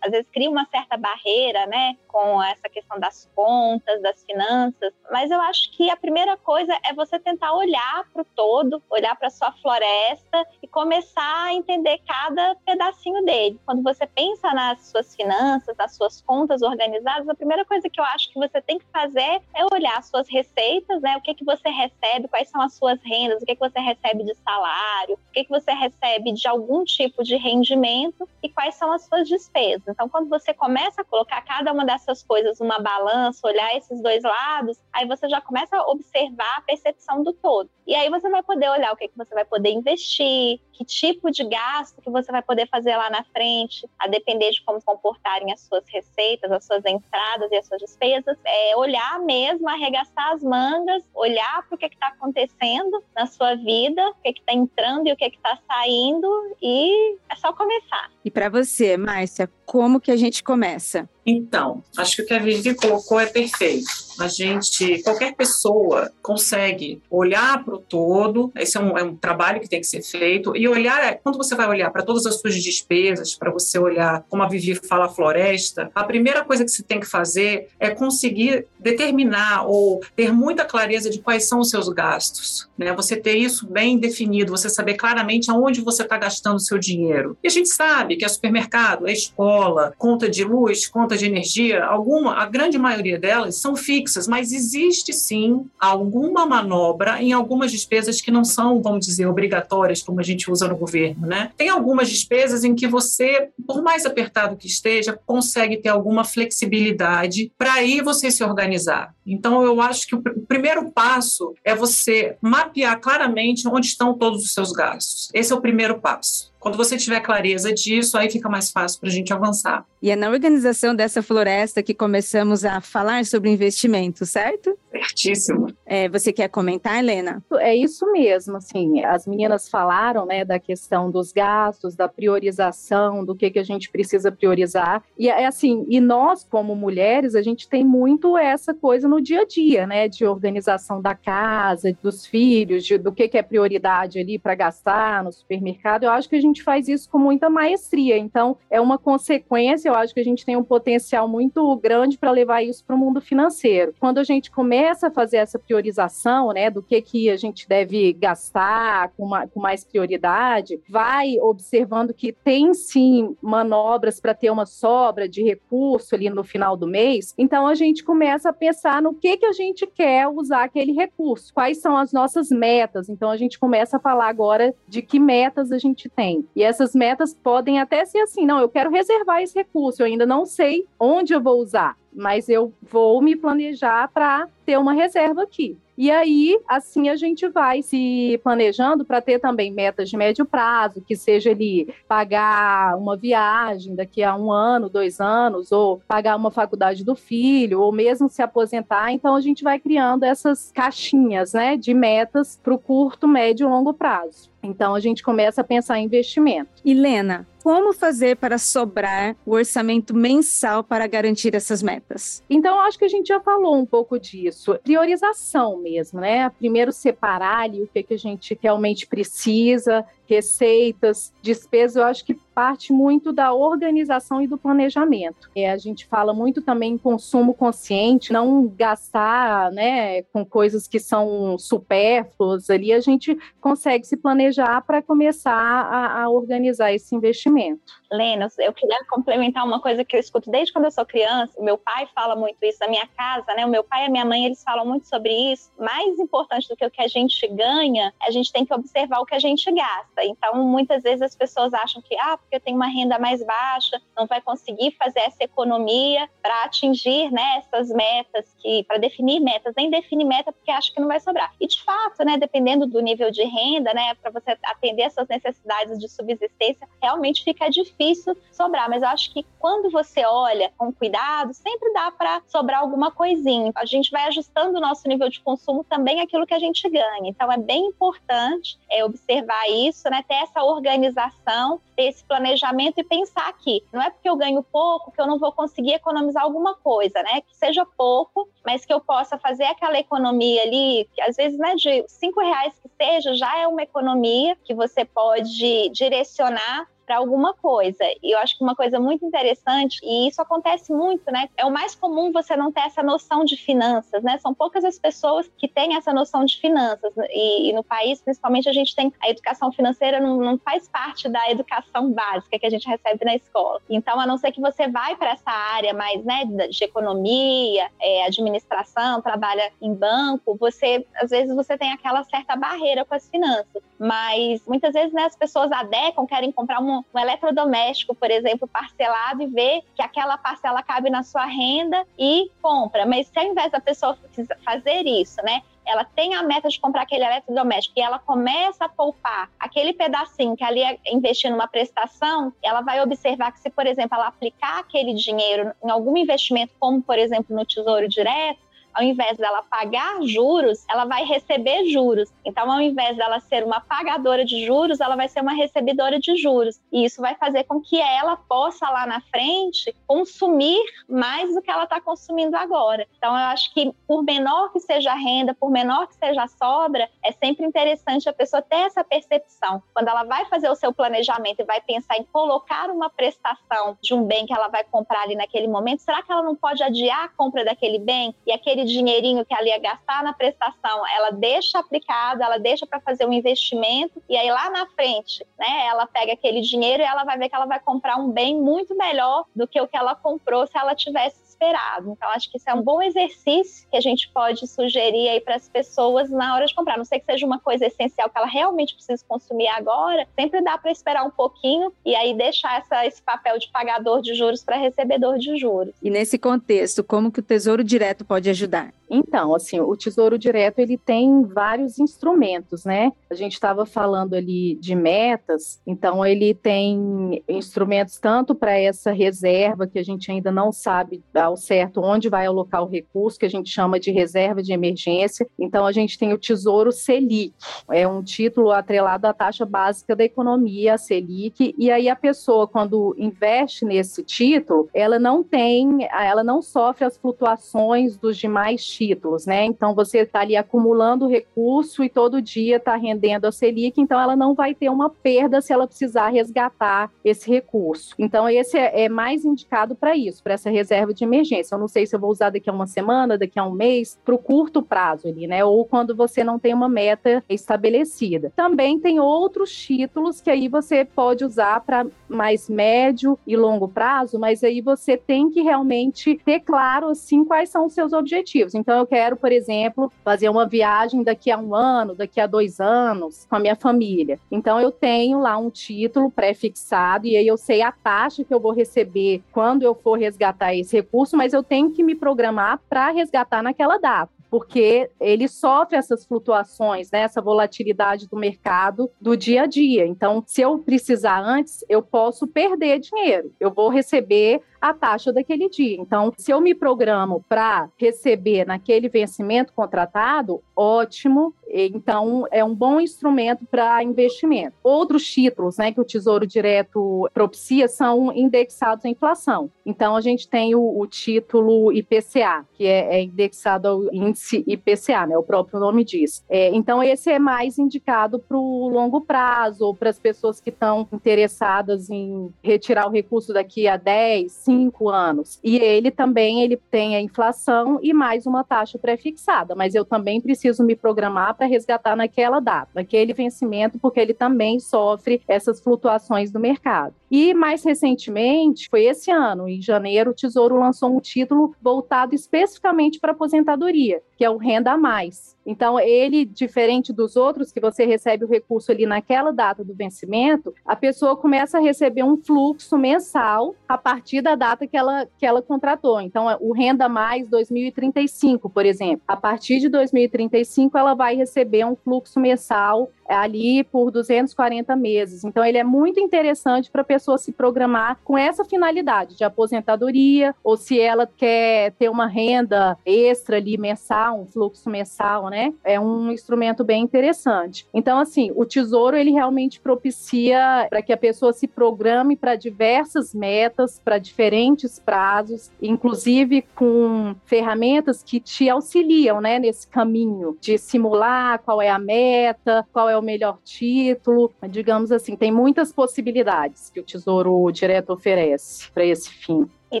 às 0.00 0.10
vezes 0.10 0.28
criam 0.30 0.50
uma 0.50 0.66
certa 0.66 0.96
barreira, 0.96 1.66
né, 1.66 1.96
com 2.08 2.42
essa 2.42 2.68
questão 2.68 2.98
das 2.98 3.30
contas, 3.34 4.02
das 4.02 4.24
finanças, 4.24 4.92
mas 5.12 5.30
eu 5.30 5.40
acho 5.42 5.70
que 5.72 5.88
a 5.90 5.96
primeira 5.96 6.36
coisa 6.38 6.76
é 6.84 6.92
você 6.94 7.18
tentar 7.18 7.52
olhar 7.52 8.04
para 8.12 8.22
o 8.22 8.24
todo, 8.24 8.82
olhar 8.90 9.14
para 9.16 9.30
sua 9.30 9.52
floresta 9.52 10.44
e 10.62 10.66
começar 10.66 11.44
a 11.44 11.52
entender 11.52 12.00
cada 12.08 12.56
pedacinho 12.64 13.24
dele. 13.24 13.60
Quando 13.64 13.82
você 13.82 14.06
pensa 14.06 14.52
nas 14.52 14.88
suas 14.88 15.14
finanças, 15.14 15.76
nas 15.76 15.94
suas 15.94 16.22
contas 16.22 16.62
organizadas, 16.62 17.28
a 17.28 17.34
primeira 17.34 17.64
coisa 17.64 17.88
que 17.88 18.00
eu 18.00 18.04
acho 18.04 18.32
que 18.32 18.38
você 18.38 18.60
tem 18.62 18.78
que 18.78 18.86
fazer 18.96 19.42
é 19.54 19.64
olhar 19.70 19.98
as 19.98 20.06
suas 20.06 20.26
receitas, 20.26 21.02
né? 21.02 21.18
O 21.18 21.20
que 21.20 21.34
que 21.34 21.44
você 21.44 21.68
recebe, 21.68 22.28
quais 22.28 22.48
são 22.48 22.62
as 22.62 22.72
suas 22.72 22.98
rendas, 23.02 23.42
o 23.42 23.46
que 23.46 23.54
que 23.54 23.60
você 23.60 23.78
recebe 23.78 24.24
de 24.24 24.34
salário, 24.36 25.14
o 25.14 25.32
que 25.32 25.44
que 25.44 25.50
você 25.50 25.70
recebe 25.72 26.32
de 26.32 26.48
algum 26.48 26.82
tipo 26.82 27.22
de 27.22 27.36
rendimento 27.36 28.26
e 28.42 28.48
quais 28.48 28.74
são 28.76 28.90
as 28.92 29.04
suas 29.04 29.28
despesas. 29.28 29.86
Então, 29.86 30.08
quando 30.08 30.30
você 30.30 30.54
começa 30.54 31.02
a 31.02 31.04
colocar 31.04 31.42
cada 31.42 31.72
uma 31.72 31.84
dessas 31.84 32.22
coisas 32.22 32.58
numa 32.58 32.78
balança, 32.78 33.46
olhar 33.46 33.76
esses 33.76 34.00
dois 34.00 34.22
lados, 34.22 34.78
aí 34.92 35.06
você 35.06 35.28
já 35.28 35.42
começa 35.42 35.76
a 35.76 35.86
observar 35.88 36.56
a 36.56 36.62
percepção 36.62 37.22
do 37.22 37.34
todo. 37.34 37.68
E 37.86 37.94
aí 37.94 38.08
você 38.08 38.28
vai 38.30 38.42
poder 38.42 38.68
olhar 38.70 38.92
o 38.92 38.96
que 38.96 39.08
que 39.08 39.16
você 39.16 39.34
vai 39.34 39.44
poder 39.44 39.70
investir, 39.70 40.58
que 40.72 40.84
tipo 40.84 41.30
de 41.30 41.44
gasto 41.44 42.02
que 42.02 42.10
você 42.10 42.32
vai 42.32 42.42
poder 42.42 42.66
fazer 42.68 42.96
lá 42.96 43.08
na 43.10 43.22
frente, 43.24 43.88
a 43.98 44.08
depender 44.08 44.50
de 44.50 44.62
como 44.64 44.82
comportarem 44.82 45.52
as 45.52 45.60
suas 45.60 45.84
receitas, 45.88 46.50
as 46.50 46.64
suas 46.64 46.84
entradas 46.84 47.50
e 47.52 47.56
as 47.56 47.66
suas 47.66 47.80
despesas, 47.80 48.36
é 48.44 48.76
olhar 48.86 49.18
mesmo, 49.20 49.68
arregaçar 49.68 50.32
as 50.32 50.42
mangas, 50.42 51.02
olhar 51.14 51.66
para 51.66 51.74
o 51.74 51.78
que 51.78 51.86
está 51.86 52.08
acontecendo 52.08 53.02
na 53.14 53.26
sua 53.26 53.56
vida, 53.56 54.02
o 54.10 54.14
que 54.22 54.30
está 54.30 54.52
entrando 54.52 55.08
e 55.08 55.12
o 55.12 55.16
que 55.16 55.26
está 55.26 55.58
saindo, 55.66 56.56
e 56.62 57.16
é 57.28 57.36
só 57.36 57.52
começar. 57.52 58.10
E 58.24 58.30
para 58.30 58.48
você, 58.48 58.96
Márcia, 58.96 59.50
como 59.66 60.00
que 60.00 60.12
a 60.12 60.16
gente 60.16 60.44
começa? 60.44 61.08
Então, 61.26 61.82
acho 61.96 62.16
que 62.16 62.22
o 62.22 62.26
que 62.26 62.34
a 62.34 62.38
Vivi 62.38 62.72
colocou 62.74 63.18
é 63.18 63.26
perfeito. 63.26 63.90
A 64.20 64.28
gente, 64.28 65.02
qualquer 65.02 65.34
pessoa 65.34 66.10
consegue 66.22 67.02
olhar 67.10 67.62
para 67.64 67.74
o 67.74 67.78
todo, 67.78 68.52
esse 68.56 68.78
é 68.78 68.80
um, 68.80 68.96
é 68.96 69.02
um, 69.02 69.16
trabalho 69.16 69.60
que 69.60 69.68
tem 69.68 69.80
que 69.80 69.86
ser 69.86 70.02
feito, 70.02 70.56
e 70.56 70.68
olhar, 70.68 71.18
quando 71.18 71.36
você 71.36 71.54
vai 71.56 71.68
olhar 71.68 71.90
para 71.90 72.02
todas 72.02 72.24
as 72.26 72.40
suas 72.40 72.54
despesas, 72.62 73.34
para 73.34 73.50
você 73.50 73.76
olhar, 73.76 74.24
como 74.30 74.42
a 74.42 74.48
Vivi 74.48 74.76
fala, 74.76 75.06
a 75.06 75.08
floresta, 75.08 75.90
a 75.94 76.04
primeira 76.04 76.44
coisa 76.44 76.64
que 76.64 76.70
você 76.70 76.82
tem 76.82 77.00
que 77.00 77.06
fazer 77.06 77.68
é 77.78 77.90
conseguir 77.90 78.66
determinar 78.78 79.66
ou 79.66 80.00
ter 80.14 80.32
muita 80.32 80.64
clareza 80.64 81.10
de 81.10 81.18
quais 81.18 81.48
são 81.48 81.58
os 81.58 81.70
seus 81.70 81.88
gastos. 81.88 82.68
Né? 82.78 82.92
Você 82.94 83.16
ter 83.16 83.36
isso 83.36 83.66
bem 83.66 83.98
definido, 83.98 84.56
você 84.56 84.70
saber 84.70 84.94
claramente 84.94 85.50
aonde 85.50 85.80
você 85.80 86.04
está 86.04 86.16
gastando 86.16 86.56
o 86.56 86.60
seu 86.60 86.78
dinheiro. 86.78 87.36
E 87.42 87.48
a 87.48 87.50
gente 87.50 87.68
sabe 87.68 88.16
que 88.16 88.24
é 88.24 88.28
supermercado, 88.28 89.08
é 89.08 89.12
escola, 89.12 89.55
conta 89.98 90.28
de 90.28 90.44
luz, 90.44 90.86
conta 90.86 91.16
de 91.16 91.26
energia, 91.26 91.84
alguma, 91.84 92.34
a 92.34 92.46
grande 92.46 92.78
maioria 92.78 93.18
delas 93.18 93.56
são 93.56 93.76
fixas, 93.76 94.26
mas 94.26 94.52
existe 94.52 95.12
sim 95.12 95.66
alguma 95.78 96.46
manobra 96.46 97.22
em 97.22 97.32
algumas 97.32 97.70
despesas 97.70 98.20
que 98.20 98.30
não 98.30 98.44
são, 98.44 98.82
vamos 98.82 99.06
dizer, 99.06 99.26
obrigatórias, 99.26 100.02
como 100.02 100.20
a 100.20 100.22
gente 100.22 100.50
usa 100.50 100.68
no 100.68 100.76
governo, 100.76 101.26
né? 101.26 101.50
Tem 101.56 101.68
algumas 101.68 102.08
despesas 102.08 102.64
em 102.64 102.74
que 102.74 102.86
você, 102.86 103.48
por 103.66 103.82
mais 103.82 104.06
apertado 104.06 104.56
que 104.56 104.66
esteja, 104.66 105.18
consegue 105.26 105.76
ter 105.76 105.88
alguma 105.88 106.24
flexibilidade 106.24 107.52
para 107.58 107.74
aí 107.74 108.00
você 108.00 108.30
se 108.30 108.42
organizar. 108.44 109.14
Então, 109.26 109.62
eu 109.62 109.80
acho 109.80 110.06
que 110.06 110.14
o 110.14 110.22
primeiro 110.46 110.90
passo 110.92 111.54
é 111.64 111.74
você 111.74 112.36
mapear 112.40 113.00
claramente 113.00 113.66
onde 113.68 113.88
estão 113.88 114.14
todos 114.14 114.44
os 114.44 114.54
seus 114.54 114.72
gastos. 114.72 115.28
Esse 115.34 115.52
é 115.52 115.56
o 115.56 115.60
primeiro 115.60 115.98
passo. 115.98 116.54
Quando 116.66 116.78
você 116.78 116.96
tiver 116.96 117.20
clareza 117.20 117.72
disso, 117.72 118.18
aí 118.18 118.28
fica 118.28 118.48
mais 118.48 118.72
fácil 118.72 118.98
para 118.98 119.08
a 119.08 119.12
gente 119.12 119.32
avançar. 119.32 119.86
E 120.02 120.10
é 120.10 120.16
na 120.16 120.28
organização 120.28 120.96
dessa 120.96 121.22
floresta 121.22 121.80
que 121.80 121.94
começamos 121.94 122.64
a 122.64 122.80
falar 122.80 123.24
sobre 123.24 123.50
investimento, 123.50 124.26
certo? 124.26 124.76
Certíssimo. 124.90 125.68
É, 125.84 126.08
você 126.08 126.32
quer 126.32 126.48
comentar, 126.48 126.98
Helena? 126.98 127.42
É 127.58 127.74
isso 127.74 128.10
mesmo, 128.10 128.56
assim, 128.56 129.04
as 129.04 129.26
meninas 129.26 129.68
falaram, 129.68 130.26
né, 130.26 130.44
da 130.44 130.58
questão 130.58 131.10
dos 131.10 131.32
gastos, 131.32 131.94
da 131.94 132.08
priorização, 132.08 133.24
do 133.24 133.36
que, 133.36 133.50
que 133.50 133.58
a 133.60 133.64
gente 133.64 133.88
precisa 133.88 134.32
priorizar. 134.32 135.04
E 135.16 135.28
é 135.28 135.46
assim, 135.46 135.86
e 135.88 136.00
nós, 136.00 136.42
como 136.42 136.74
mulheres, 136.74 137.36
a 137.36 137.42
gente 137.42 137.68
tem 137.68 137.84
muito 137.84 138.36
essa 138.36 138.74
coisa 138.74 139.06
no 139.06 139.20
dia 139.20 139.42
a 139.42 139.46
dia, 139.46 139.86
né, 139.86 140.08
de 140.08 140.24
organização 140.24 141.00
da 141.00 141.14
casa, 141.14 141.96
dos 142.02 142.26
filhos, 142.26 142.84
de, 142.84 142.98
do 142.98 143.12
que, 143.12 143.28
que 143.28 143.38
é 143.38 143.42
prioridade 143.42 144.18
ali 144.18 144.38
para 144.38 144.56
gastar 144.56 145.22
no 145.22 145.32
supermercado. 145.32 146.04
Eu 146.04 146.10
acho 146.10 146.28
que 146.28 146.36
a 146.36 146.40
gente 146.40 146.55
faz 146.62 146.88
isso 146.88 147.08
com 147.08 147.18
muita 147.18 147.48
maestria. 147.48 148.18
Então, 148.18 148.56
é 148.70 148.80
uma 148.80 148.98
consequência, 148.98 149.88
eu 149.88 149.94
acho 149.94 150.14
que 150.14 150.20
a 150.20 150.24
gente 150.24 150.44
tem 150.44 150.56
um 150.56 150.64
potencial 150.64 151.28
muito 151.28 151.76
grande 151.76 152.18
para 152.18 152.30
levar 152.30 152.62
isso 152.62 152.84
para 152.84 152.96
o 152.96 152.98
mundo 152.98 153.20
financeiro. 153.20 153.94
Quando 153.98 154.18
a 154.18 154.24
gente 154.24 154.50
começa 154.50 155.08
a 155.08 155.10
fazer 155.10 155.38
essa 155.38 155.58
priorização, 155.58 156.52
né, 156.52 156.70
do 156.70 156.82
que, 156.82 157.00
que 157.00 157.30
a 157.30 157.36
gente 157.36 157.68
deve 157.68 158.12
gastar 158.12 159.10
com, 159.16 159.24
uma, 159.24 159.46
com 159.46 159.60
mais 159.60 159.84
prioridade, 159.84 160.80
vai 160.88 161.38
observando 161.40 162.14
que 162.14 162.32
tem 162.32 162.74
sim 162.74 163.36
manobras 163.40 164.20
para 164.20 164.34
ter 164.34 164.50
uma 164.50 164.66
sobra 164.66 165.28
de 165.28 165.42
recurso 165.42 166.14
ali 166.14 166.30
no 166.30 166.44
final 166.44 166.76
do 166.76 166.86
mês, 166.86 167.34
então 167.36 167.66
a 167.66 167.74
gente 167.74 168.04
começa 168.04 168.50
a 168.50 168.52
pensar 168.52 169.02
no 169.02 169.14
que, 169.14 169.36
que 169.36 169.46
a 169.46 169.52
gente 169.52 169.86
quer 169.86 170.28
usar 170.28 170.64
aquele 170.64 170.92
recurso, 170.92 171.52
quais 171.52 171.78
são 171.78 171.96
as 171.96 172.12
nossas 172.12 172.50
metas. 172.50 173.08
Então 173.08 173.30
a 173.30 173.36
gente 173.36 173.58
começa 173.58 173.96
a 173.96 174.00
falar 174.00 174.28
agora 174.28 174.74
de 174.86 175.02
que 175.02 175.18
metas 175.18 175.72
a 175.72 175.78
gente 175.78 176.08
tem. 176.08 176.45
E 176.54 176.62
essas 176.62 176.94
metas 176.94 177.34
podem 177.34 177.78
até 177.78 178.04
ser 178.04 178.20
assim: 178.20 178.46
não, 178.46 178.58
eu 178.58 178.68
quero 178.68 178.90
reservar 178.90 179.42
esse 179.42 179.54
recurso, 179.54 180.02
eu 180.02 180.06
ainda 180.06 180.26
não 180.26 180.44
sei 180.44 180.86
onde 180.98 181.32
eu 181.32 181.40
vou 181.40 181.60
usar 181.60 181.96
mas 182.16 182.48
eu 182.48 182.72
vou 182.80 183.20
me 183.20 183.36
planejar 183.36 184.08
para 184.08 184.48
ter 184.64 184.78
uma 184.78 184.94
reserva 184.94 185.42
aqui. 185.42 185.76
E 185.96 186.10
aí, 186.10 186.58
assim, 186.68 187.08
a 187.08 187.16
gente 187.16 187.48
vai 187.48 187.82
se 187.82 188.38
planejando 188.44 189.04
para 189.04 189.20
ter 189.20 189.38
também 189.38 189.72
metas 189.72 190.10
de 190.10 190.16
médio 190.16 190.44
prazo, 190.44 191.00
que 191.00 191.16
seja 191.16 191.50
ali 191.50 191.92
pagar 192.06 192.96
uma 192.98 193.16
viagem 193.16 193.94
daqui 193.94 194.22
a 194.22 194.36
um 194.36 194.52
ano, 194.52 194.90
dois 194.90 195.20
anos, 195.20 195.72
ou 195.72 196.02
pagar 196.06 196.36
uma 196.36 196.50
faculdade 196.50 197.04
do 197.04 197.14
filho, 197.14 197.80
ou 197.80 197.92
mesmo 197.92 198.28
se 198.28 198.42
aposentar. 198.42 199.10
Então, 199.12 199.34
a 199.34 199.40
gente 199.40 199.64
vai 199.64 199.78
criando 199.78 200.24
essas 200.24 200.70
caixinhas 200.72 201.54
né, 201.54 201.76
de 201.76 201.94
metas 201.94 202.60
para 202.62 202.74
o 202.74 202.78
curto, 202.78 203.26
médio 203.26 203.66
e 203.66 203.70
longo 203.70 203.94
prazo. 203.94 204.50
Então 204.66 204.94
a 204.94 205.00
gente 205.00 205.22
começa 205.22 205.60
a 205.60 205.64
pensar 205.64 205.98
em 205.98 206.04
investimento. 206.04 206.70
Helena, 206.84 207.46
como 207.66 207.92
fazer 207.92 208.36
para 208.36 208.58
sobrar 208.58 209.34
o 209.44 209.50
orçamento 209.50 210.14
mensal 210.14 210.84
para 210.84 211.04
garantir 211.08 211.52
essas 211.52 211.82
metas? 211.82 212.40
Então, 212.48 212.78
acho 212.82 212.96
que 212.96 213.04
a 213.04 213.08
gente 213.08 213.26
já 213.26 213.40
falou 213.40 213.74
um 213.74 213.84
pouco 213.84 214.20
disso. 214.20 214.78
Priorização 214.84 215.76
mesmo, 215.82 216.20
né? 216.20 216.48
Primeiro 216.50 216.92
separar 216.92 217.64
ali 217.64 217.82
o 217.82 217.88
que, 217.88 218.04
que 218.04 218.14
a 218.14 218.16
gente 218.16 218.56
realmente 218.62 219.04
precisa, 219.04 220.04
receitas, 220.28 221.32
despesas, 221.42 221.96
eu 221.96 222.04
acho 222.04 222.24
que 222.24 222.34
parte 222.34 222.92
muito 222.92 223.32
da 223.32 223.52
organização 223.52 224.40
e 224.40 224.46
do 224.46 224.56
planejamento. 224.56 225.50
É, 225.54 225.70
a 225.70 225.76
gente 225.76 226.06
fala 226.06 226.32
muito 226.32 226.62
também 226.62 226.94
em 226.94 226.98
consumo 226.98 227.52
consciente, 227.52 228.32
não 228.32 228.66
gastar 228.66 229.70
né, 229.72 230.22
com 230.22 230.44
coisas 230.44 230.88
que 230.88 230.98
são 230.98 231.58
supérfluas 231.58 232.70
ali, 232.70 232.92
a 232.92 233.00
gente 233.00 233.36
consegue 233.60 234.06
se 234.06 234.16
planejar 234.16 234.80
para 234.82 235.02
começar 235.02 235.52
a, 235.52 236.22
a 236.22 236.30
organizar 236.30 236.92
esse 236.94 237.14
investimento. 237.14 237.92
Lena, 238.10 238.48
eu 238.58 238.72
queria 238.72 239.04
complementar 239.06 239.64
uma 239.64 239.80
coisa 239.80 240.04
que 240.04 240.14
eu 240.14 240.20
escuto 240.20 240.50
desde 240.50 240.72
quando 240.72 240.84
eu 240.84 240.90
sou 240.90 241.04
criança. 241.04 241.60
Meu 241.60 241.76
pai 241.76 242.08
fala 242.14 242.36
muito 242.36 242.56
isso 242.62 242.78
na 242.80 242.88
minha 242.88 243.06
casa, 243.16 243.52
né? 243.54 243.66
O 243.66 243.68
meu 243.68 243.82
pai 243.82 244.04
e 244.04 244.06
a 244.06 244.10
minha 244.10 244.24
mãe, 244.24 244.44
eles 244.44 244.62
falam 244.62 244.86
muito 244.86 245.08
sobre 245.08 245.32
isso. 245.52 245.70
Mais 245.78 246.18
importante 246.18 246.68
do 246.68 246.76
que 246.76 246.86
o 246.86 246.90
que 246.90 247.02
a 247.02 247.08
gente 247.08 247.46
ganha, 247.48 248.14
a 248.22 248.30
gente 248.30 248.52
tem 248.52 248.64
que 248.64 248.72
observar 248.72 249.18
o 249.20 249.26
que 249.26 249.34
a 249.34 249.38
gente 249.38 249.70
gasta. 249.72 250.24
Então, 250.24 250.54
muitas 250.64 251.02
vezes 251.02 251.22
as 251.22 251.34
pessoas 251.34 251.74
acham 251.74 252.00
que, 252.00 252.16
ah, 252.16 252.38
porque 252.38 252.56
eu 252.56 252.60
tenho 252.60 252.76
uma 252.76 252.86
renda 252.86 253.18
mais 253.18 253.44
baixa, 253.44 254.00
não 254.16 254.26
vai 254.26 254.40
conseguir 254.40 254.92
fazer 254.92 255.20
essa 255.20 255.42
economia 255.42 256.28
para 256.40 256.64
atingir, 256.64 257.30
né, 257.32 257.58
essas 257.58 257.88
metas 257.88 258.54
que 258.58 258.84
para 258.84 258.98
definir 258.98 259.40
metas, 259.40 259.74
nem 259.76 259.90
definir 259.90 260.24
meta 260.24 260.52
porque 260.52 260.70
acha 260.70 260.92
que 260.92 261.00
não 261.00 261.08
vai 261.08 261.18
sobrar. 261.18 261.52
E 261.60 261.66
de 261.66 261.82
fato, 261.82 262.24
né, 262.24 262.38
dependendo 262.38 262.86
do 262.86 263.00
nível 263.00 263.30
de 263.30 263.42
renda, 263.42 263.92
né, 263.92 264.14
para 264.14 264.30
você 264.30 264.56
atender 264.64 265.02
essas 265.02 265.26
necessidades 265.28 265.98
de 265.98 266.08
subsistência, 266.08 266.88
realmente 267.02 267.42
fica 267.42 267.68
difícil 267.68 267.95
difícil 267.96 268.36
sobrar, 268.52 268.88
mas 268.88 269.02
eu 269.02 269.08
acho 269.08 269.32
que 269.32 269.44
quando 269.58 269.90
você 269.90 270.24
olha 270.24 270.70
com 270.76 270.92
cuidado, 270.92 271.52
sempre 271.54 271.92
dá 271.92 272.10
para 272.10 272.42
sobrar 272.46 272.80
alguma 272.80 273.10
coisinha. 273.10 273.72
A 273.74 273.84
gente 273.84 274.10
vai 274.10 274.26
ajustando 274.28 274.78
o 274.78 274.80
nosso 274.80 275.08
nível 275.08 275.28
de 275.28 275.40
consumo 275.40 275.82
também 275.82 276.20
aquilo 276.20 276.46
que 276.46 276.54
a 276.54 276.58
gente 276.58 276.88
ganha. 276.88 277.28
Então 277.28 277.50
é 277.50 277.58
bem 277.58 277.86
importante 277.86 278.78
é, 278.90 279.04
observar 279.04 279.68
isso, 279.68 280.08
né? 280.10 280.22
Ter 280.28 280.34
essa 280.34 280.62
organização, 280.62 281.80
ter 281.96 282.04
esse 282.04 282.22
planejamento 282.24 282.98
e 282.98 283.04
pensar 283.04 283.48
aqui. 283.48 283.82
Não 283.92 284.02
é 284.02 284.10
porque 284.10 284.28
eu 284.28 284.36
ganho 284.36 284.62
pouco 284.62 285.10
que 285.10 285.20
eu 285.20 285.26
não 285.26 285.38
vou 285.38 285.52
conseguir 285.52 285.94
economizar 285.94 286.42
alguma 286.42 286.74
coisa, 286.74 287.22
né? 287.22 287.40
Que 287.40 287.56
seja 287.56 287.84
pouco, 287.96 288.48
mas 288.64 288.84
que 288.84 288.92
eu 288.92 289.00
possa 289.00 289.38
fazer 289.38 289.64
aquela 289.64 289.98
economia 289.98 290.62
ali, 290.62 291.08
que 291.14 291.22
às 291.22 291.36
vezes, 291.36 291.58
né, 291.58 291.74
de 291.74 292.04
cinco 292.08 292.40
reais 292.40 292.78
que 292.78 292.88
seja, 292.96 293.34
já 293.34 293.58
é 293.58 293.66
uma 293.66 293.82
economia 293.82 294.56
que 294.64 294.74
você 294.74 295.04
pode 295.04 295.88
direcionar 295.90 296.88
para 297.06 297.18
alguma 297.18 297.54
coisa. 297.54 298.04
E 298.22 298.34
eu 298.34 298.38
acho 298.38 298.58
que 298.58 298.64
uma 298.64 298.74
coisa 298.74 298.98
muito 298.98 299.24
interessante, 299.24 300.00
e 300.02 300.28
isso 300.28 300.42
acontece 300.42 300.92
muito, 300.92 301.30
né? 301.30 301.48
É 301.56 301.64
o 301.64 301.70
mais 301.70 301.94
comum 301.94 302.32
você 302.32 302.56
não 302.56 302.72
ter 302.72 302.80
essa 302.80 303.02
noção 303.02 303.44
de 303.44 303.56
finanças, 303.56 304.22
né? 304.22 304.36
São 304.38 304.52
poucas 304.52 304.84
as 304.84 304.98
pessoas 304.98 305.48
que 305.56 305.68
têm 305.68 305.96
essa 305.96 306.12
noção 306.12 306.44
de 306.44 306.58
finanças. 306.60 307.12
E, 307.30 307.70
e 307.70 307.72
no 307.72 307.84
país, 307.84 308.20
principalmente, 308.20 308.68
a 308.68 308.72
gente 308.72 308.94
tem 308.94 309.12
a 309.20 309.30
educação 309.30 309.70
financeira 309.70 310.20
não, 310.20 310.36
não, 310.36 310.58
faz 310.58 310.88
parte 310.88 311.28
da 311.28 311.50
educação 311.50 312.10
básica 312.10 312.58
que 312.58 312.66
a 312.66 312.70
gente 312.70 312.88
recebe 312.88 313.24
na 313.24 313.36
escola. 313.36 313.80
Então, 313.88 314.18
a 314.18 314.26
não 314.26 314.36
ser 314.36 314.50
que 314.50 314.60
você 314.60 314.88
vai 314.88 315.14
para 315.14 315.30
essa 315.30 315.50
área 315.50 315.94
mais, 315.94 316.24
né, 316.24 316.44
de 316.44 316.84
economia, 316.84 317.88
é, 318.00 318.24
administração, 318.24 319.22
trabalha 319.22 319.70
em 319.80 319.94
banco, 319.94 320.56
você, 320.58 321.06
às 321.16 321.30
vezes, 321.30 321.54
você 321.54 321.78
tem 321.78 321.92
aquela 321.92 322.24
certa 322.24 322.56
barreira 322.56 323.04
com 323.04 323.14
as 323.14 323.28
finanças. 323.28 323.82
Mas 323.98 324.66
muitas 324.66 324.92
vezes, 324.92 325.12
né, 325.12 325.24
as 325.24 325.36
pessoas 325.36 325.70
adequam, 325.70 326.26
querem 326.26 326.50
comprar 326.50 326.80
um 326.80 326.95
um, 326.98 327.18
eletrodoméstico, 327.18 328.14
por 328.14 328.30
exemplo, 328.30 328.68
parcelado 328.68 329.42
e 329.42 329.46
ver 329.46 329.82
que 329.94 330.02
aquela 330.02 330.36
parcela 330.38 330.82
cabe 330.82 331.10
na 331.10 331.22
sua 331.22 331.44
renda 331.44 332.06
e 332.18 332.50
compra. 332.62 333.06
Mas 333.06 333.28
se 333.28 333.38
ao 333.38 333.46
invés 333.46 333.70
da 333.72 333.80
pessoa 333.80 334.18
fazer 334.64 335.06
isso, 335.06 335.42
né? 335.42 335.62
ela 335.86 336.04
tem 336.04 336.34
a 336.34 336.42
meta 336.42 336.68
de 336.68 336.80
comprar 336.80 337.02
aquele 337.02 337.24
eletrodoméstico 337.24 337.94
e 337.96 338.02
ela 338.02 338.18
começa 338.18 338.84
a 338.84 338.88
poupar 338.88 339.48
aquele 339.58 339.92
pedacinho 339.92 340.56
que 340.56 340.64
ali 340.64 340.82
é 340.82 340.98
investir 341.06 341.50
numa 341.50 341.68
prestação, 341.68 342.52
ela 342.62 342.80
vai 342.80 343.00
observar 343.00 343.52
que 343.52 343.60
se, 343.60 343.70
por 343.70 343.86
exemplo, 343.86 344.16
ela 344.16 344.26
aplicar 344.26 344.80
aquele 344.80 345.14
dinheiro 345.14 345.72
em 345.82 345.90
algum 345.90 346.16
investimento, 346.16 346.72
como, 346.80 347.00
por 347.00 347.16
exemplo, 347.16 347.54
no 347.54 347.64
Tesouro 347.64 348.08
Direto, 348.08 348.65
ao 348.96 349.02
invés 349.02 349.36
dela 349.36 349.62
pagar 349.62 350.22
juros, 350.22 350.86
ela 350.88 351.04
vai 351.04 351.22
receber 351.24 351.84
juros. 351.84 352.32
Então, 352.46 352.70
ao 352.72 352.80
invés 352.80 353.14
dela 353.14 353.38
ser 353.40 353.62
uma 353.62 353.78
pagadora 353.78 354.42
de 354.42 354.64
juros, 354.64 355.00
ela 355.00 355.14
vai 355.14 355.28
ser 355.28 355.42
uma 355.42 355.52
recebedora 355.52 356.18
de 356.18 356.34
juros. 356.36 356.80
E 356.90 357.04
isso 357.04 357.20
vai 357.20 357.34
fazer 357.34 357.64
com 357.64 357.78
que 357.78 358.00
ela 358.00 358.36
possa 358.36 358.88
lá 358.88 359.06
na 359.06 359.20
frente 359.20 359.94
consumir 360.06 360.82
mais 361.06 361.54
do 361.54 361.60
que 361.60 361.70
ela 361.70 361.84
está 361.84 362.00
consumindo 362.00 362.56
agora. 362.56 363.06
Então, 363.18 363.30
eu 363.32 363.44
acho 363.48 363.72
que 363.74 363.92
por 364.08 364.24
menor 364.24 364.72
que 364.72 364.80
seja 364.80 365.12
a 365.12 365.16
renda, 365.16 365.52
por 365.52 365.70
menor 365.70 366.06
que 366.06 366.14
seja 366.14 366.44
a 366.44 366.48
sobra, 366.48 367.06
é 367.22 367.32
sempre 367.32 367.66
interessante 367.66 368.26
a 368.30 368.32
pessoa 368.32 368.62
ter 368.62 368.76
essa 368.76 369.04
percepção. 369.04 369.82
Quando 369.92 370.08
ela 370.08 370.24
vai 370.24 370.46
fazer 370.46 370.70
o 370.70 370.74
seu 370.74 370.94
planejamento 370.94 371.60
e 371.60 371.64
vai 371.64 371.82
pensar 371.82 372.16
em 372.16 372.24
colocar 372.24 372.88
uma 372.88 373.10
prestação 373.10 373.98
de 374.00 374.14
um 374.14 374.24
bem 374.24 374.46
que 374.46 374.54
ela 374.54 374.68
vai 374.68 374.84
comprar 374.84 375.24
ali 375.24 375.34
naquele 375.34 375.68
momento, 375.68 376.00
será 376.00 376.22
que 376.22 376.32
ela 376.32 376.42
não 376.42 376.56
pode 376.56 376.82
adiar 376.82 377.24
a 377.24 377.28
compra 377.28 377.62
daquele 377.62 377.98
bem 377.98 378.34
e 378.46 378.52
aquele 378.52 378.85
dinheirinho 378.86 379.44
que 379.44 379.54
ela 379.54 379.68
ia 379.68 379.78
gastar 379.78 380.22
na 380.22 380.32
prestação, 380.32 381.06
ela 381.06 381.30
deixa 381.30 381.78
aplicado, 381.78 382.42
ela 382.42 382.58
deixa 382.58 382.86
para 382.86 383.00
fazer 383.00 383.26
um 383.26 383.32
investimento 383.32 384.22
e 384.28 384.36
aí 384.36 384.50
lá 384.50 384.70
na 384.70 384.86
frente, 384.86 385.46
né, 385.58 385.86
ela 385.86 386.06
pega 386.06 386.32
aquele 386.32 386.60
dinheiro 386.60 387.02
e 387.02 387.06
ela 387.06 387.24
vai 387.24 387.38
ver 387.38 387.48
que 387.48 387.54
ela 387.54 387.66
vai 387.66 387.80
comprar 387.80 388.16
um 388.16 388.30
bem 388.30 388.58
muito 388.60 388.96
melhor 388.96 389.44
do 389.54 389.66
que 389.66 389.80
o 389.80 389.86
que 389.86 389.96
ela 389.96 390.14
comprou 390.14 390.66
se 390.66 390.78
ela 390.78 390.94
tivesse 390.94 391.45
esperado. 391.56 392.12
Então, 392.12 392.28
acho 392.30 392.50
que 392.50 392.58
isso 392.58 392.68
é 392.68 392.74
um 392.74 392.82
bom 392.82 393.02
exercício 393.02 393.88
que 393.90 393.96
a 393.96 394.00
gente 394.00 394.30
pode 394.32 394.66
sugerir 394.66 395.28
aí 395.28 395.40
para 395.40 395.56
as 395.56 395.68
pessoas 395.68 396.30
na 396.30 396.54
hora 396.54 396.66
de 396.66 396.74
comprar. 396.74 396.96
Não 396.96 397.04
sei 397.04 397.18
que 397.18 397.26
seja 397.26 397.46
uma 397.46 397.58
coisa 397.58 397.86
essencial 397.86 398.28
que 398.28 398.38
ela 398.38 398.46
realmente 398.46 398.94
precisa 398.94 399.24
consumir 399.26 399.68
agora, 399.68 400.26
sempre 400.38 400.62
dá 400.62 400.76
para 400.76 400.90
esperar 400.90 401.24
um 401.24 401.30
pouquinho 401.30 401.92
e 402.04 402.14
aí 402.14 402.34
deixar 402.34 402.78
essa, 402.78 403.06
esse 403.06 403.22
papel 403.22 403.58
de 403.58 403.68
pagador 403.70 404.20
de 404.20 404.34
juros 404.34 404.62
para 404.62 404.76
recebedor 404.76 405.38
de 405.38 405.56
juros. 405.56 405.94
E 406.02 406.10
nesse 406.10 406.38
contexto, 406.38 407.02
como 407.02 407.32
que 407.32 407.40
o 407.40 407.42
Tesouro 407.42 407.82
Direto 407.82 408.24
pode 408.24 408.50
ajudar? 408.50 408.92
Então, 409.08 409.54
assim, 409.54 409.80
o 409.80 409.96
Tesouro 409.96 410.38
Direto 410.38 410.78
ele 410.78 410.98
tem 410.98 411.42
vários 411.44 411.98
instrumentos, 411.98 412.84
né? 412.84 413.12
A 413.30 413.34
gente 413.34 413.52
estava 413.52 413.86
falando 413.86 414.34
ali 414.34 414.76
de 414.76 414.94
metas, 414.94 415.80
então 415.86 416.24
ele 416.24 416.54
tem 416.54 417.42
instrumentos 417.48 418.18
tanto 418.18 418.54
para 418.54 418.78
essa 418.78 419.12
reserva 419.12 419.86
que 419.86 419.98
a 419.98 420.02
gente 420.02 420.30
ainda 420.30 420.50
não 420.50 420.72
sabe 420.72 421.22
ao 421.34 421.56
certo 421.56 422.00
onde 422.00 422.28
vai 422.28 422.46
alocar 422.46 422.82
o 422.82 422.88
recurso, 422.88 423.38
que 423.38 423.46
a 423.46 423.50
gente 423.50 423.70
chama 423.70 424.00
de 424.00 424.10
reserva 424.10 424.62
de 424.62 424.72
emergência. 424.72 425.46
Então 425.58 425.86
a 425.86 425.92
gente 425.92 426.18
tem 426.18 426.32
o 426.32 426.38
Tesouro 426.38 426.90
Selic, 426.90 427.54
é 427.90 428.06
um 428.06 428.22
título 428.22 428.70
atrelado 428.70 429.26
à 429.26 429.32
taxa 429.32 429.64
básica 429.64 430.16
da 430.16 430.24
economia, 430.24 430.94
a 430.94 430.98
Selic, 430.98 431.74
e 431.78 431.90
aí 431.90 432.08
a 432.08 432.16
pessoa 432.16 432.66
quando 432.66 433.14
investe 433.18 433.84
nesse 433.84 434.22
título, 434.22 434.88
ela 434.92 435.18
não 435.18 435.42
tem, 435.42 436.08
ela 436.10 436.42
não 436.42 436.60
sofre 436.60 437.04
as 437.04 437.16
flutuações 437.16 438.16
dos 438.16 438.36
demais 438.36 438.84
títulos, 438.96 439.44
né? 439.44 439.64
Então 439.64 439.94
você 439.94 440.20
está 440.20 440.40
ali 440.40 440.56
acumulando 440.56 441.28
recurso 441.28 442.02
e 442.02 442.08
todo 442.08 442.40
dia 442.40 442.76
está 442.76 442.96
rendendo 442.96 443.46
a 443.46 443.52
Selic, 443.52 444.00
então 444.00 444.18
ela 444.18 444.34
não 444.34 444.54
vai 444.54 444.74
ter 444.74 444.88
uma 444.88 445.10
perda 445.10 445.60
se 445.60 445.72
ela 445.72 445.86
precisar 445.86 446.28
resgatar 446.28 447.10
esse 447.24 447.50
recurso. 447.50 448.14
Então 448.18 448.48
esse 448.48 448.78
é, 448.78 449.04
é 449.04 449.08
mais 449.08 449.44
indicado 449.44 449.94
para 449.94 450.16
isso, 450.16 450.42
para 450.42 450.54
essa 450.54 450.70
reserva 450.70 451.12
de 451.12 451.24
emergência. 451.24 451.74
Eu 451.74 451.78
não 451.78 451.88
sei 451.88 452.06
se 452.06 452.16
eu 452.16 452.20
vou 452.20 452.30
usar 452.30 452.50
daqui 452.50 452.70
a 452.70 452.72
uma 452.72 452.86
semana, 452.86 453.36
daqui 453.36 453.58
a 453.58 453.64
um 453.64 453.72
mês, 453.72 454.18
para 454.24 454.34
o 454.34 454.38
curto 454.38 454.82
prazo 454.82 455.28
ali, 455.28 455.46
né? 455.46 455.64
Ou 455.64 455.84
quando 455.84 456.14
você 456.14 456.42
não 456.42 456.58
tem 456.58 456.72
uma 456.72 456.88
meta 456.88 457.44
estabelecida. 457.48 458.52
Também 458.56 458.98
tem 458.98 459.20
outros 459.20 459.70
títulos 459.72 460.40
que 460.40 460.50
aí 460.50 460.68
você 460.68 461.04
pode 461.04 461.44
usar 461.44 461.80
para 461.80 462.06
mais 462.28 462.68
médio 462.68 463.38
e 463.46 463.56
longo 463.56 463.88
prazo, 463.88 464.38
mas 464.38 464.64
aí 464.64 464.80
você 464.80 465.16
tem 465.16 465.50
que 465.50 465.60
realmente 465.60 466.40
ter 466.44 466.60
claro 466.60 467.08
assim 467.08 467.44
quais 467.44 467.68
são 467.68 467.86
os 467.86 467.92
seus 467.92 468.12
objetivos. 468.12 468.74
Então, 468.86 469.00
eu 469.00 469.06
quero, 469.08 469.36
por 469.36 469.50
exemplo, 469.50 470.12
fazer 470.22 470.48
uma 470.48 470.64
viagem 470.64 471.24
daqui 471.24 471.50
a 471.50 471.58
um 471.58 471.74
ano, 471.74 472.14
daqui 472.14 472.40
a 472.40 472.46
dois 472.46 472.78
anos 472.78 473.44
com 473.50 473.56
a 473.56 473.58
minha 473.58 473.74
família. 473.74 474.38
Então, 474.48 474.80
eu 474.80 474.92
tenho 474.92 475.40
lá 475.40 475.58
um 475.58 475.68
título 475.68 476.30
pré-fixado 476.30 477.26
e 477.26 477.36
aí 477.36 477.48
eu 477.48 477.56
sei 477.56 477.82
a 477.82 477.90
taxa 477.90 478.44
que 478.44 478.54
eu 478.54 478.60
vou 478.60 478.70
receber 478.70 479.42
quando 479.50 479.82
eu 479.82 479.92
for 479.92 480.16
resgatar 480.16 480.72
esse 480.72 480.96
recurso, 480.98 481.36
mas 481.36 481.52
eu 481.52 481.64
tenho 481.64 481.90
que 481.90 482.04
me 482.04 482.14
programar 482.14 482.78
para 482.88 483.10
resgatar 483.10 483.60
naquela 483.60 483.98
data. 483.98 484.35
Porque 484.50 485.10
ele 485.20 485.48
sofre 485.48 485.96
essas 485.96 486.24
flutuações, 486.24 487.10
né, 487.10 487.20
essa 487.20 487.40
volatilidade 487.40 488.28
do 488.28 488.36
mercado 488.36 489.10
do 489.20 489.36
dia 489.36 489.62
a 489.62 489.66
dia. 489.66 490.06
Então, 490.06 490.42
se 490.46 490.60
eu 490.60 490.78
precisar 490.78 491.40
antes, 491.40 491.84
eu 491.88 492.02
posso 492.02 492.46
perder 492.46 492.98
dinheiro. 492.98 493.52
Eu 493.60 493.70
vou 493.70 493.88
receber 493.88 494.62
a 494.80 494.94
taxa 494.94 495.32
daquele 495.32 495.68
dia. 495.68 495.96
Então, 495.98 496.32
se 496.36 496.52
eu 496.52 496.60
me 496.60 496.74
programo 496.74 497.44
para 497.48 497.88
receber 497.96 498.66
naquele 498.66 499.08
vencimento 499.08 499.72
contratado, 499.72 500.62
ótimo. 500.74 501.54
Então, 501.84 502.46
é 502.50 502.64
um 502.64 502.74
bom 502.74 503.00
instrumento 503.00 503.66
para 503.66 504.02
investimento. 504.02 504.76
Outros 504.82 505.28
títulos 505.28 505.76
né, 505.76 505.92
que 505.92 506.00
o 506.00 506.04
Tesouro 506.04 506.46
Direto 506.46 507.28
propicia 507.34 507.88
são 507.88 508.32
indexados 508.32 509.04
à 509.04 509.08
inflação. 509.08 509.70
Então, 509.84 510.16
a 510.16 510.20
gente 510.20 510.48
tem 510.48 510.74
o, 510.74 510.98
o 510.98 511.06
título 511.06 511.92
IPCA, 511.92 512.66
que 512.74 512.86
é, 512.86 513.16
é, 513.16 513.22
indexado 513.22 513.88
ao 513.88 514.14
índice 514.14 514.64
IPCA, 514.66 515.26
né, 515.26 515.36
o 515.36 515.42
próprio 515.42 515.78
nome 515.78 516.04
diz. 516.04 516.44
É, 516.48 516.74
então, 516.74 517.02
esse 517.02 517.30
é 517.30 517.38
mais 517.38 517.78
indicado 517.78 518.38
para 518.38 518.56
o 518.56 518.88
longo 518.88 519.20
prazo, 519.20 519.86
ou 519.86 519.94
para 519.94 520.10
as 520.10 520.18
pessoas 520.18 520.60
que 520.60 520.70
estão 520.70 521.06
interessadas 521.12 522.10
em 522.10 522.52
retirar 522.62 523.06
o 523.06 523.10
recurso 523.10 523.52
daqui 523.52 523.86
a 523.86 523.96
10, 523.96 524.50
5 524.50 525.08
anos. 525.08 525.60
E 525.62 525.76
ele 525.76 526.10
também 526.10 526.62
ele 526.62 526.76
tem 526.90 527.16
a 527.16 527.20
inflação 527.20 527.98
e 528.02 528.12
mais 528.12 528.46
uma 528.46 528.64
taxa 528.64 528.98
pré-fixada, 528.98 529.74
mas 529.74 529.94
eu 529.94 530.04
também 530.04 530.40
preciso 530.40 530.84
me 530.84 530.96
programar 530.96 531.54
para 531.54 531.65
resgatar 531.66 532.16
naquela 532.16 532.60
data, 532.60 532.88
naquele 532.94 533.32
vencimento, 533.32 533.98
porque 533.98 534.20
ele 534.20 534.34
também 534.34 534.78
sofre 534.80 535.42
essas 535.46 535.80
flutuações 535.80 536.50
do 536.50 536.60
mercado. 536.60 537.14
E 537.30 537.52
mais 537.54 537.84
recentemente, 537.84 538.88
foi 538.88 539.04
esse 539.04 539.30
ano, 539.30 539.68
em 539.68 539.80
janeiro, 539.82 540.30
o 540.30 540.34
Tesouro 540.34 540.78
lançou 540.78 541.14
um 541.14 541.20
título 541.20 541.74
voltado 541.82 542.34
especificamente 542.34 543.18
para 543.18 543.32
aposentadoria, 543.32 544.22
que 544.36 544.44
é 544.44 544.50
o 544.50 544.56
Renda 544.56 544.92
a 544.92 544.96
Mais. 544.96 545.56
Então, 545.66 545.98
ele, 545.98 546.44
diferente 546.44 547.12
dos 547.12 547.34
outros, 547.34 547.72
que 547.72 547.80
você 547.80 548.06
recebe 548.06 548.44
o 548.44 548.48
recurso 548.48 548.92
ali 548.92 549.04
naquela 549.04 549.50
data 549.50 549.82
do 549.82 549.92
vencimento, 549.92 550.72
a 550.84 550.94
pessoa 550.94 551.36
começa 551.36 551.78
a 551.78 551.80
receber 551.80 552.22
um 552.22 552.36
fluxo 552.36 552.96
mensal 552.96 553.74
a 553.88 553.98
partir 553.98 554.40
da 554.40 554.54
data 554.54 554.86
que 554.86 554.96
ela, 554.96 555.26
que 555.36 555.44
ela 555.44 555.60
contratou. 555.60 556.20
Então, 556.20 556.46
o 556.60 556.72
Renda 556.72 557.08
Mais 557.08 557.48
2035, 557.48 558.70
por 558.70 558.86
exemplo. 558.86 559.22
A 559.26 559.36
partir 559.36 559.80
de 559.80 559.88
2035, 559.88 560.96
ela 560.96 561.14
vai 561.14 561.34
receber 561.34 561.84
um 561.84 561.96
fluxo 561.96 562.38
mensal 562.38 563.10
ali 563.28 563.82
por 563.82 564.12
240 564.12 564.94
meses. 564.94 565.42
Então, 565.42 565.64
ele 565.64 565.78
é 565.78 565.84
muito 565.84 566.20
interessante 566.20 566.92
para 566.92 567.02
a 567.02 567.04
pessoa 567.16 567.38
se 567.38 567.50
programar 567.50 568.18
com 568.22 568.36
essa 568.36 568.62
finalidade 568.62 569.36
de 569.36 569.42
aposentadoria, 569.42 570.54
ou 570.62 570.76
se 570.76 571.00
ela 571.00 571.26
quer 571.26 571.92
ter 571.92 572.10
uma 572.10 572.26
renda 572.26 572.98
extra 573.06 573.56
ali 573.56 573.78
mensal, 573.78 574.42
um 574.42 574.46
fluxo 574.46 574.90
mensal, 574.90 575.48
né? 575.48 575.72
É 575.82 575.98
um 575.98 576.30
instrumento 576.30 576.84
bem 576.84 577.02
interessante. 577.02 577.86
Então, 577.94 578.18
assim, 578.18 578.52
o 578.54 578.66
Tesouro, 578.66 579.16
ele 579.16 579.30
realmente 579.30 579.80
propicia 579.80 580.86
para 580.90 581.00
que 581.00 581.12
a 581.12 581.16
pessoa 581.16 581.54
se 581.54 581.66
programe 581.66 582.36
para 582.36 582.54
diversas 582.54 583.34
metas, 583.34 583.98
para 583.98 584.18
diferentes 584.18 584.98
prazos, 584.98 585.70
inclusive 585.80 586.66
com 586.74 587.34
ferramentas 587.46 588.22
que 588.22 588.38
te 588.38 588.68
auxiliam, 588.68 589.40
né, 589.40 589.58
nesse 589.58 589.88
caminho 589.88 590.56
de 590.60 590.76
simular 590.76 591.60
qual 591.60 591.80
é 591.80 591.88
a 591.88 591.98
meta, 591.98 592.86
qual 592.92 593.08
é 593.08 593.16
o 593.16 593.22
melhor 593.22 593.58
título, 593.64 594.52
digamos 594.68 595.10
assim, 595.10 595.34
tem 595.34 595.50
muitas 595.50 595.92
possibilidades 595.92 596.90
que 596.90 597.00
o 597.00 597.02
Tesouro 597.06 597.70
Direto 597.72 598.12
oferece 598.12 598.90
para 598.92 599.04
esse 599.04 599.30
fim. 599.30 599.68
E 599.90 600.00